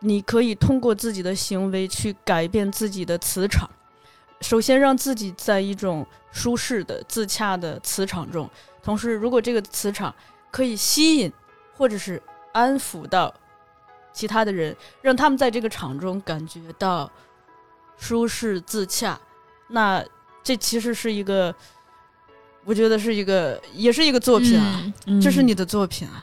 [0.00, 3.68] 你可以通过自己的行为去改变自己的磁场。
[4.44, 8.48] 首先让自己在一种舒适的、自洽的磁场中，
[8.82, 10.14] 同时，如果这个磁场
[10.50, 11.32] 可以吸引
[11.72, 12.22] 或者是
[12.52, 13.32] 安抚到
[14.12, 17.10] 其他的人，让他们在这个场中感觉到
[17.96, 19.18] 舒适自洽，
[19.68, 20.04] 那
[20.42, 21.54] 这其实是一个，
[22.66, 24.92] 我觉得是一个，也是一个作品啊，
[25.22, 26.22] 这是你的作品啊。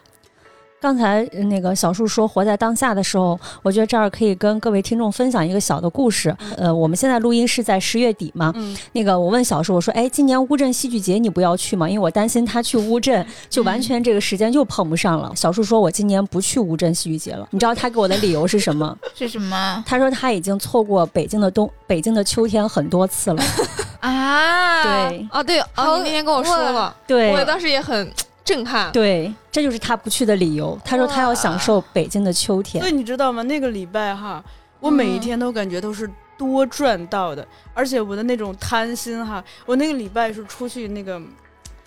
[0.82, 6.36] 刚才呃那个小树说活在当下的时候，我觉得这儿可以跟各位听众分享一个小的故事。
[6.58, 11.88] 呃，我们现在录音是在十月底嘛，嗯，那个我问小树，我说，哎，今年乌镇戏剧节你不要去吗？
[11.88, 15.32] 因为我担心他去乌镇就完全这个时间就碰不上了。
[15.36, 17.48] 小树说，我今年不去乌镇戏剧节了。
[17.52, 18.98] 你知道他给我的理由是什么？
[19.14, 23.44] 是什么他说他已经错过北京的冬、北京的秋天很多次了。
[24.02, 24.82] 啊？
[24.84, 28.12] 对啊，对好哦，你那天跟我说了，对我当时也很
[28.44, 28.92] 震撼。
[28.92, 30.80] 对，这就是他不去的理由。
[30.84, 32.90] 他说他要享受北京的秋天所。
[32.90, 33.44] 以你知道吗？
[33.44, 34.44] 那个礼拜哈，
[34.80, 41.22] 我每一天都感觉都是多赚到的，而且我的那种贪心哈，我那个礼拜是出去那个，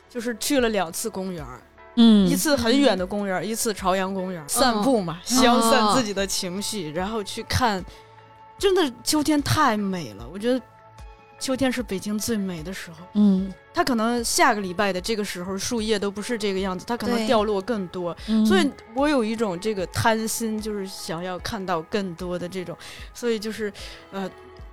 [0.08, 1.60] 就是去了两次公园儿，
[1.96, 7.84] 嗯一次很远的公园儿，一次朝阳公园，散步嘛，消散自己的情绪，然后去看，
[8.56, 10.60] 真的秋天太美了，我觉得
[11.38, 12.98] 秋天是北京最美的时候。
[13.14, 18.44] 嗯，它可能下个礼拜的这个时候树叶都不是这个样子，它可能掉落更多，嗯。
[18.46, 22.76] 所以我有一种这个贪心，就是想要看到更多的这种，
[23.12, 23.72] 所以就是
[24.10, 24.30] 呃，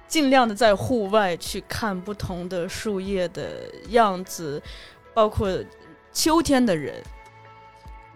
[0.08, 4.62] 尽量的在户外去看不同的树叶的样子，
[5.14, 5.50] 包括
[6.14, 6.96] 秋天的人。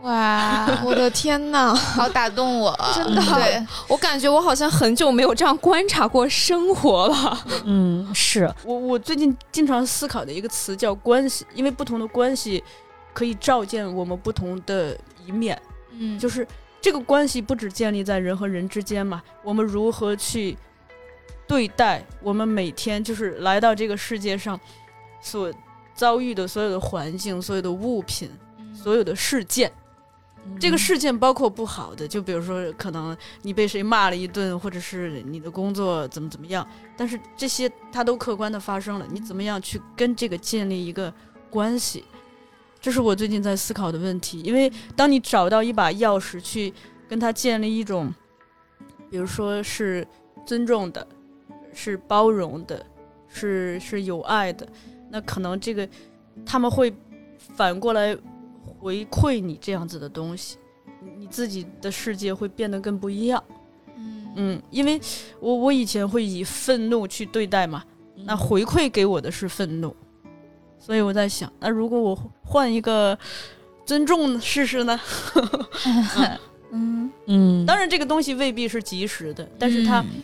[0.02, 3.22] 哇，我的天呐， 好打动我，真的。
[3.22, 7.46] 对，我感觉我好像很久没有这样观察过生活了。
[7.64, 8.54] 嗯是。
[8.64, 12.64] 我我最近经常思考的一个词叫关系，因为不同的关系
[13.14, 15.60] 可以照见我们不同的一面。
[15.98, 16.46] 嗯，就是
[16.82, 20.56] 这个关系不只建立在人和人之间嘛，我们如何去
[21.48, 24.60] 对待我们每天就是来到这个世界上
[25.20, 25.52] 所
[25.96, 28.30] 遭遇的所有的环境、所有的物品、
[28.74, 29.72] 所有的事件。
[30.60, 36.66] 这个事件包括不好的，就比如说可能你被谁骂了一顿，或者是你的工作怎么怎么样，
[36.96, 41.14] 但是这些它都客观的发生了，你怎么样去跟这个建立一个
[41.50, 42.04] 关系？
[42.80, 44.42] 这是我最近在思考的问题。
[44.42, 46.72] 因为当你找到一把钥匙去
[47.10, 48.14] 跟他建立一种，
[49.10, 50.08] 比如说是
[50.46, 51.06] 尊重的，
[51.74, 52.86] 是包容的，
[53.28, 54.68] 是是有爱的，
[55.10, 55.90] 那可能这个
[56.46, 56.94] 他们会
[57.56, 58.16] 反过来
[58.86, 60.58] 回馈你这样子的东西，
[61.02, 63.44] 你你自己的世界会变得更不一样。
[63.98, 64.32] 嗯。
[64.36, 65.02] 嗯，因为
[65.40, 67.84] 我我以前会以愤怒去对待嘛，
[68.26, 69.96] 那回馈给我的是愤怒，
[70.78, 73.18] 所以我在想，那如果我换一个
[73.88, 75.00] 尊重试试呢？
[76.70, 77.66] 嗯， 嗯。
[77.66, 80.22] 当然，这个东西未必是及时的，但是它嗯。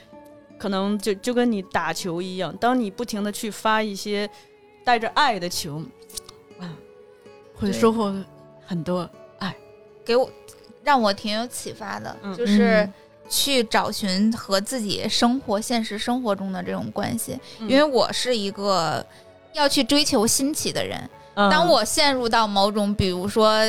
[0.60, 4.30] 可能就就跟你打球一样，当你不停的去发一些
[4.84, 5.82] 带着爱的球，
[6.60, 6.70] 啊，
[7.56, 8.14] 会收获
[8.72, 9.08] 很多
[9.40, 9.54] 爱。
[10.06, 10.30] 给我
[10.82, 12.90] 让我挺有启发的，嗯就是
[13.30, 17.38] 去找寻和自己生活、现实生活中的这种关系。
[17.60, 19.06] 嗯因为我是一个
[19.52, 20.98] 要去追求新奇的人，
[21.34, 23.62] 嗯当我陷入到某种比如说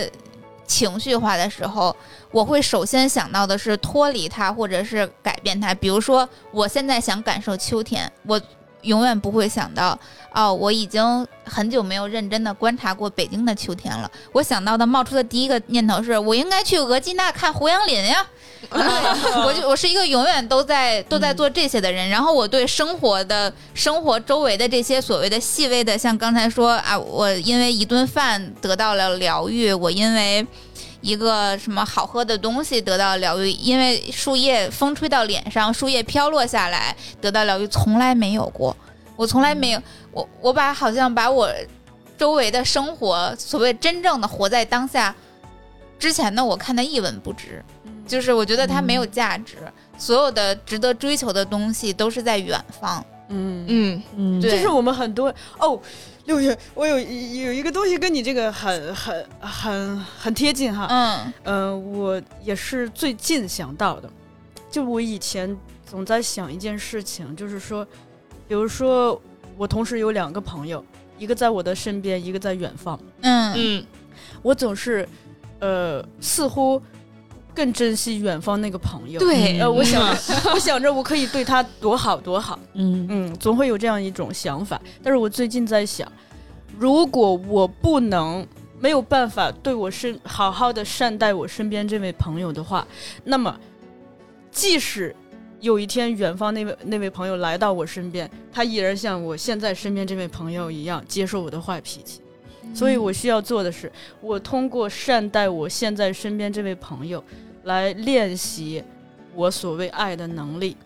[0.65, 1.95] 情绪化的时候，
[2.31, 5.75] 我会首先想到的是脱离它，或者是改变它。
[5.75, 8.41] 比如说，我现在想感受秋天，我
[8.83, 9.99] 永远不会想到，
[10.33, 14.11] 哦，我已经很久没有认真的观察过北京的秋天了。
[14.33, 18.27] 我想到的冒出的第一个念头是我应该去额济纳看胡杨林呀。
[18.71, 18.81] 对，
[19.45, 30.47] 我就我是一个永远都在都在做这些的人，然后我对生活的生活周围的这些所谓的细微的，像刚才说啊，我因为一顿饭得到了疗愈，我因为
[31.03, 38.75] 一个什么好喝的东西得到疗愈，因为树叶风吹到脸上，树叶飘落下来得到疗愈，从来没有过，
[39.17, 39.83] 我从来没有，
[40.13, 41.53] 我我把好像把我
[42.17, 45.15] 周围的生活，所谓真正的活在当下，
[45.99, 47.63] 之前的我看得一文不值。
[48.05, 49.57] 就是我觉得它没有价值，
[49.97, 53.03] 所有的值得追求的东西都是在远方。
[53.29, 55.81] 嗯嗯，嗯对这是我们很多哦。
[56.25, 60.87] 六月，我有有一个东西跟你这个很很很很贴近哈。
[60.89, 61.33] 嗯。
[61.45, 64.09] 嗯、我也是最近想到的，
[64.71, 67.85] 就我以前总在想一件事情，就是说，
[68.47, 69.19] 比比如说
[69.57, 70.85] 我同时有两个朋友，
[71.17, 73.55] 一个在我的身边，一个在远方，嗯。
[73.57, 73.87] 嗯。
[74.43, 75.09] 我总是
[75.59, 76.79] 呃似乎
[77.55, 79.21] 更珍惜远方那个朋友。
[79.21, 84.81] 对呃，我想着，我想着我可以对他多好多好， 嗯嗯，总会有这样一种想法。
[85.03, 86.11] 但是我最近在想，
[86.79, 88.47] 如果我不能
[88.81, 92.87] 没有办法对我身好好的善待我身边这位朋友的话，
[93.25, 93.57] 那么
[94.51, 95.15] 即使
[95.61, 102.21] 有一天远方那位那位朋友来到我身边，他依然像我现在身边这位朋友一样接受我的坏脾气。
[102.75, 107.23] 所以我需要做的是，我通过善待我现在身边这位朋友，
[107.65, 108.83] 来练习
[109.35, 110.77] 我所谓爱的能力。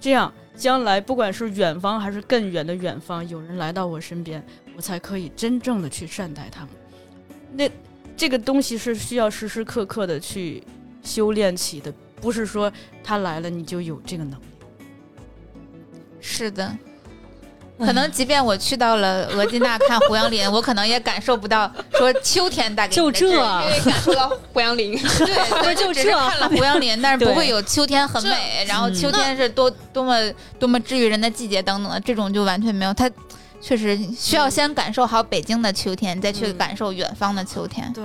[0.00, 4.44] 这样，将来不管是远方还是更远的远方，有人来到我身边，
[4.76, 6.70] 我才可以真正的去善待他们。
[7.52, 7.70] 那
[8.16, 10.62] 这个东西是需要时时刻刻的去
[11.02, 12.70] 修炼起的，不是说
[13.02, 14.44] 他来了你就有这个能力。
[16.20, 16.76] 是的。
[17.78, 30.16] 可能即便我去到了额济纳看胡杨林，我可能也感受不到说秋天带给你就这的治愈因为感受到胡杨林，对，对 就这看了胡杨林，但是不会有秋天很美，然后秋天是多多么
[30.58, 32.94] 多么治愈人的季节等等的，这种就完全没有。
[32.94, 33.10] 它
[33.60, 37.92] 确实需要先感受好北京的秋天，再去嗯感受远方的秋天。
[37.92, 38.04] 对，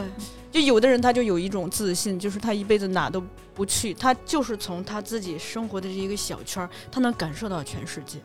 [0.51, 3.24] 就有的人他就有一种自信，就是他一辈子哪都
[3.54, 8.20] 不去，他就是从他自己生活的这一个小圈儿，他能感受到全世界。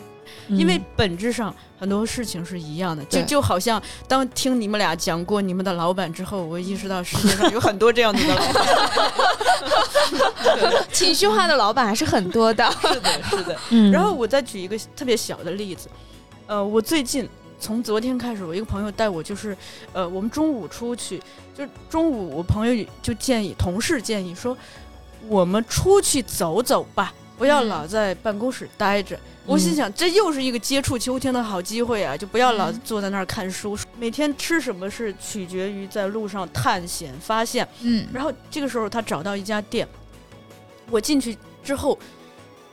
[0.49, 8.67] 因为本质上很多事情是一样的，就就好像当听你们俩讲过你们的老板之后，我意识到世界上有很多这样子的老板。
[10.93, 12.69] 情绪化的老板还是很多的。
[12.83, 13.57] 是的，是的。
[13.71, 15.89] 嗯然后我再举一个特别小的例子，
[16.47, 17.29] 呃，我最近
[17.61, 19.57] 从昨天开始，我一个朋友带我，就是
[19.93, 21.23] 呃，我们中午出去，
[21.55, 24.57] 就是中午我朋友就建议同事建议说，
[25.29, 29.19] 我们出去走走吧，不要嗯老在办公室待着。
[29.45, 32.17] 我心想，这又是一个接触秋天的好机会啊！
[32.17, 33.79] 就不要老嗯坐在那儿看书。
[33.97, 37.67] 每天吃什么是取决于在路上探险发现。
[37.83, 39.87] 嗯然后这个时候他找到一家店，
[40.91, 41.97] 我进去之后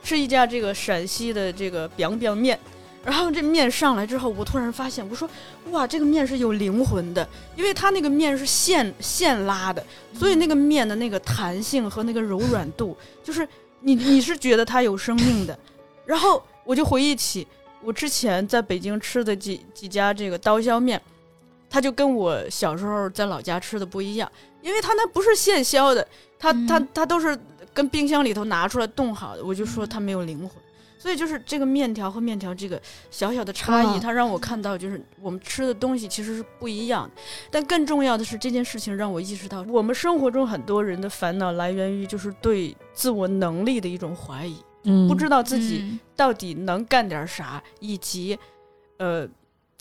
[0.02, 2.58] 是一家这个陕西的这个 biang biang 面，
[3.04, 5.28] 然后这面上来之后，我突然发现，我说
[5.70, 9.84] 哇，这个面是有灵魂的，因为它那个面是现现拉的，
[10.14, 13.46] 所以那个面的那个弹性和那个柔软度，就是
[13.80, 15.58] 你你是觉得它有生命的。
[16.06, 17.46] 然后我就回忆起
[17.82, 21.00] 我之前在北京吃的几几家这个刀削面，
[21.68, 24.30] 它就跟我小时候在老家吃的不一样，
[24.62, 26.06] 因为它那不是现削的，
[26.38, 27.38] 它它嗯它都是
[27.74, 30.50] 跟冰箱里头拿出来冻好的，我就说它没有灵魂。
[31.04, 32.80] 所以就是这个面条和面条这个
[33.10, 34.00] 小小的差异，啊。
[34.02, 37.22] 它让我看到就是我们吃的东西其实是不一样的。
[37.50, 46.00] 但更重要的是这件事情让我意识到，我们生活中很多人的烦恼来源于就是对自我能力的一种怀疑，嗯不知道自己嗯。
[46.16, 48.38] 到底能干点啥，以及
[48.96, 49.28] 呃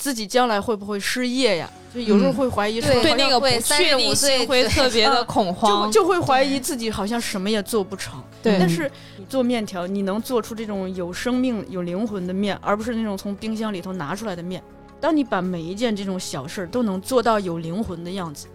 [0.03, 1.71] 自己将来会不会失业呀？
[1.93, 5.89] 就有时候嗯会怀疑说，对对那个不会确定性会特别的恐就慌。
[5.89, 8.21] 就会怀疑自己好像什么也做不成。
[8.41, 14.61] 对但是你做面条，你能做出这种有生命、有灵魂的面，而不是那种从冰箱里头拿出来的面。
[14.99, 18.47] 当你把每一件这种小事儿都能做到有灵魂的样子，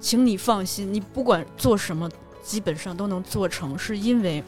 [0.00, 2.10] 请你放心，你不管做什么，
[2.42, 4.42] 基本上都能做成，是因为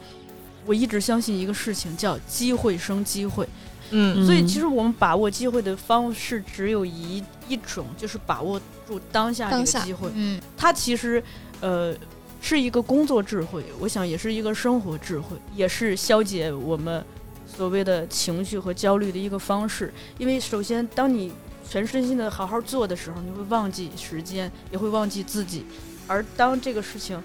[0.65, 3.47] 我一直相信一个事情，叫机会生机会。
[3.91, 10.09] 嗯所以其实我们把握机会的方式只有一一种，就是把握住当下这个机会。
[10.13, 11.23] 嗯它其实
[11.61, 11.95] 呃
[12.41, 17.03] 是一个工作智慧，我想也是一个生活智慧，也是消解我们
[17.47, 19.93] 所谓的情绪和焦虑的一个方式。
[20.19, 21.31] 因为首先，当你
[21.67, 25.65] 全身心的好好做的时候，你会忘记时间，也会忘记自己。
[26.07, 27.19] 而当这个事情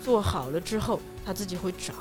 [0.00, 1.96] 做好了之后，它自己会长，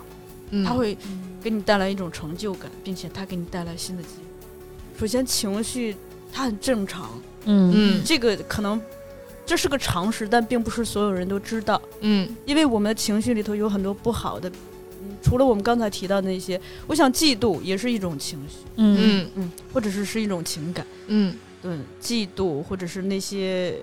[0.52, 0.64] 嗯。
[0.64, 0.98] 它会
[1.41, 5.00] 给你带来一种成就感，并且它给你带来新的机会。
[5.00, 5.96] 首先，情绪
[6.32, 7.10] 它很正常，
[7.46, 7.74] 嗯。
[7.76, 8.02] 嗯。
[8.06, 8.82] 这个可能
[9.46, 11.82] 这是个常识，但并不是所有人都知道。
[12.02, 12.30] 嗯。
[12.46, 18.98] 因为我们的情绪里头有很多不好的，嗯，除了我们刚才提到的那些，我想嫉妒也是一种情绪，嗯。
[19.00, 19.30] 嗯。
[19.36, 21.36] 嗯，或者是是一种情感，嗯。
[21.62, 23.76] 对，嫉妒或者是那些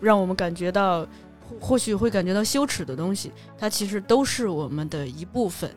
[0.00, 1.06] 让我们感觉到
[1.46, 5.70] 或或许会感觉到羞耻的东西，它其实都是我们的一部分，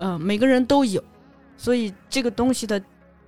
[0.00, 1.02] 嗯、每个人都有，
[1.56, 2.82] 所以这个东西的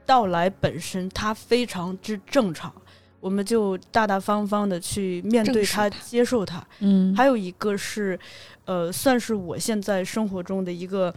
[0.04, 2.72] 到来本身它非常之正常，
[3.20, 6.66] 我们就大大方方的去面对它，它接受它。
[6.80, 8.18] 嗯还有一个是，
[8.64, 11.14] 呃，算是我现在生活中的一个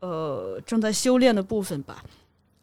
[0.00, 2.02] 呃正在修炼的部分吧，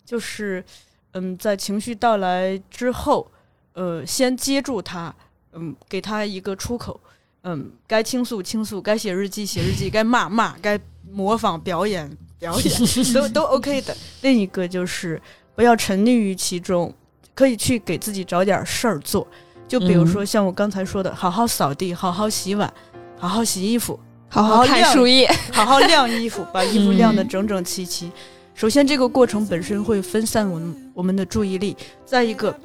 [0.06, 0.64] 就是
[1.12, 3.30] 嗯，在情绪到来之后，
[3.74, 5.14] 呃，先接住它，
[5.52, 7.00] 嗯，给它一个出口，
[7.44, 10.80] 嗯，该倾诉倾诉，该写日记写日记，该骂骂，该
[11.12, 12.10] 模仿表演
[12.40, 13.96] 表演，都都 OK 的。
[14.22, 15.22] 另一个就是。
[15.56, 16.94] 不不要沉溺于其中，
[17.36, 19.28] 可以去给自己找点事儿做。
[19.68, 22.74] 就比如说像我刚才说的，好好扫地，好好洗碗，
[23.18, 28.10] 好好洗衣服，好好看树叶，好好晾衣服，把衣服晾得整整齐齐。
[28.56, 31.76] 首先，这个过程本身会分散我们我们的注意力；
[32.06, 32.58] 再一个，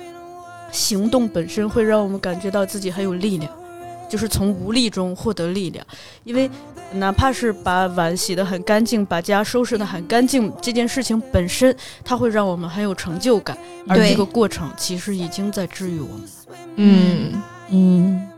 [0.70, 3.52] 行动本身会让我们感觉到自己很有力量，
[4.08, 5.84] 就是从无力中获得力量。
[6.24, 6.50] 因为
[6.92, 11.74] 哪怕是把碗洗得很干净，把家收拾得很干净，这件事情本身
[12.04, 13.56] 它会让我们很有成就感，
[13.88, 16.28] 而对这个过程其实已经在治愈我们了。
[16.76, 18.28] 嗯，嗯，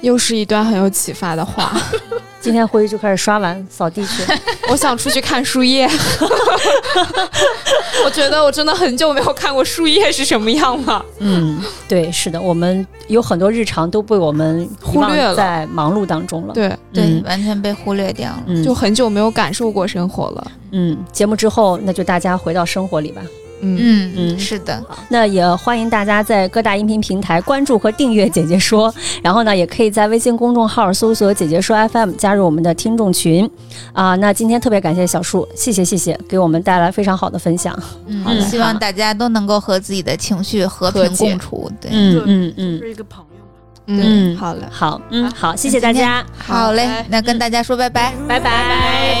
[0.00, 1.72] 又是一段很有启发的话。
[2.40, 4.22] 今天回去就开始刷碗扫地去。
[4.70, 5.88] 我想出去看树叶，
[8.04, 11.04] 我觉得我真的很久没有看过树叶是什么样了。
[11.18, 16.54] 嗯，对，是的，我们有很多日常都被我们忽略了在忙碌当中了。
[16.54, 18.42] 对，对，嗯完全被忽略掉了。
[18.46, 20.50] 嗯，就很久没有感受过生活了。
[20.72, 23.20] 嗯，节目之后，那就大家回到生活里吧。
[23.60, 28.92] 嗯，嗯嗯是的，那也欢迎大家在各大音频平台关注和订阅“姐姐说”，
[29.22, 33.48] 然后呢，也可以在微信公众号搜索“姐姐说 FM” 加入我们的听众群。
[33.92, 37.76] 啊，那今天特别感谢小树，谢谢谢谢，给我们带来非常好的分享。
[38.06, 41.70] 嗯好希望大家都能够和自己的情绪和平共处。
[41.80, 44.02] 对，嗯嗯嗯是一个朋友嘛。
[44.02, 48.12] 嗯，好了，好，嗯好，谢谢大家，好嘞，那跟大家说拜拜。
[48.28, 48.50] 拜拜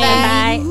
[0.00, 0.69] 拜。